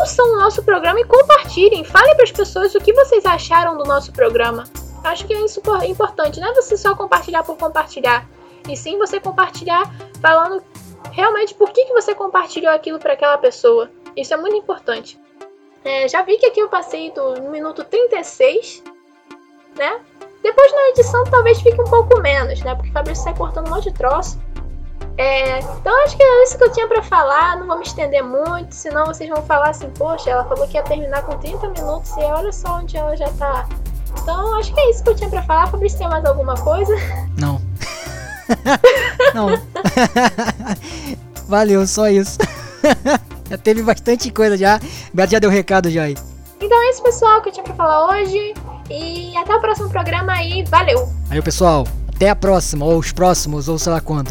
ouçam 0.00 0.34
o 0.34 0.36
nosso 0.38 0.64
programa 0.64 0.98
e 0.98 1.04
compartilhem. 1.04 1.84
Falem 1.84 2.16
para 2.16 2.24
as 2.24 2.32
pessoas 2.32 2.74
o 2.74 2.80
que 2.80 2.92
vocês 2.92 3.24
acharam 3.24 3.76
do 3.76 3.84
nosso 3.84 4.10
programa. 4.10 4.64
Acho 5.04 5.26
que 5.26 5.34
é 5.34 5.44
isso 5.44 5.60
importante, 5.86 6.40
não 6.40 6.48
é 6.48 6.54
você 6.54 6.76
só 6.76 6.94
compartilhar 6.94 7.42
por 7.42 7.56
compartilhar, 7.56 8.28
e 8.68 8.76
sim 8.76 8.98
você 8.98 9.18
compartilhar 9.18 9.82
falando 10.20 10.62
realmente 11.10 11.54
por 11.54 11.70
que, 11.70 11.84
que 11.84 11.92
você 11.92 12.14
compartilhou 12.14 12.72
aquilo 12.72 12.98
para 12.98 13.14
aquela 13.14 13.36
pessoa. 13.38 13.90
Isso 14.16 14.32
é 14.32 14.36
muito 14.36 14.56
importante. 14.56 15.18
É, 15.84 16.06
já 16.06 16.22
vi 16.22 16.36
que 16.36 16.46
aqui 16.46 16.60
eu 16.60 16.68
passei 16.68 17.10
do 17.10 17.42
minuto 17.50 17.84
36, 17.84 18.82
né? 19.76 20.00
Depois 20.42 20.72
na 20.72 20.88
edição 20.90 21.24
talvez 21.24 21.60
fique 21.60 21.80
um 21.80 21.84
pouco 21.84 22.20
menos, 22.20 22.62
né? 22.62 22.74
Porque 22.74 22.90
o 22.90 22.92
Fabrício 22.92 23.24
sai 23.24 23.34
cortando 23.34 23.66
um 23.68 23.70
monte 23.70 23.90
de 23.90 23.94
troço. 23.94 24.38
É, 25.18 25.58
então 25.58 26.04
acho 26.04 26.16
que 26.16 26.22
é 26.22 26.42
isso 26.44 26.56
que 26.56 26.64
eu 26.64 26.72
tinha 26.72 26.86
para 26.86 27.02
falar. 27.02 27.58
Não 27.58 27.66
vou 27.66 27.76
me 27.76 27.84
estender 27.84 28.22
muito, 28.22 28.74
senão 28.74 29.06
vocês 29.06 29.28
vão 29.28 29.42
falar 29.42 29.70
assim: 29.70 29.90
Poxa, 29.90 30.30
ela 30.30 30.44
falou 30.44 30.66
que 30.68 30.76
ia 30.76 30.82
terminar 30.82 31.24
com 31.24 31.36
30 31.38 31.68
minutos 31.68 32.16
e 32.16 32.20
olha 32.20 32.52
só 32.52 32.76
onde 32.76 32.96
ela 32.96 33.16
já 33.16 33.30
tá. 33.32 33.68
Então 34.22 34.54
acho 34.56 34.72
que 34.72 34.80
é 34.80 34.90
isso 34.90 35.02
que 35.02 35.10
eu 35.10 35.16
tinha 35.16 35.28
para 35.28 35.42
falar. 35.42 35.66
Fabrício, 35.66 35.98
tem 35.98 36.08
mais 36.08 36.24
alguma 36.24 36.54
coisa? 36.54 36.94
Não. 37.38 37.60
Não. 39.34 39.48
Valeu, 41.48 41.86
só 41.86 42.08
isso. 42.08 42.38
Já 43.50 43.58
teve 43.58 43.82
bastante 43.82 44.30
coisa 44.30 44.56
já. 44.56 44.80
Beto 45.12 45.32
já 45.32 45.38
deu 45.38 45.50
recado 45.50 45.90
já 45.90 46.04
aí. 46.04 46.16
Então 46.58 46.82
é 46.84 46.90
isso, 46.90 47.02
pessoal, 47.02 47.42
que 47.42 47.50
eu 47.50 47.52
tinha 47.52 47.62
pra 47.62 47.74
falar 47.74 48.08
hoje. 48.08 48.54
E 48.88 49.36
até 49.36 49.54
o 49.54 49.60
próximo 49.60 49.90
programa 49.90 50.32
aí. 50.32 50.64
Valeu! 50.64 51.12
Aí, 51.28 51.42
pessoal. 51.42 51.86
Até 52.14 52.30
a 52.30 52.36
próxima, 52.36 52.86
ou 52.86 52.98
os 52.98 53.12
próximos, 53.12 53.68
ou 53.68 53.78
sei 53.78 53.92
lá 53.92 54.00
quando. 54.00 54.30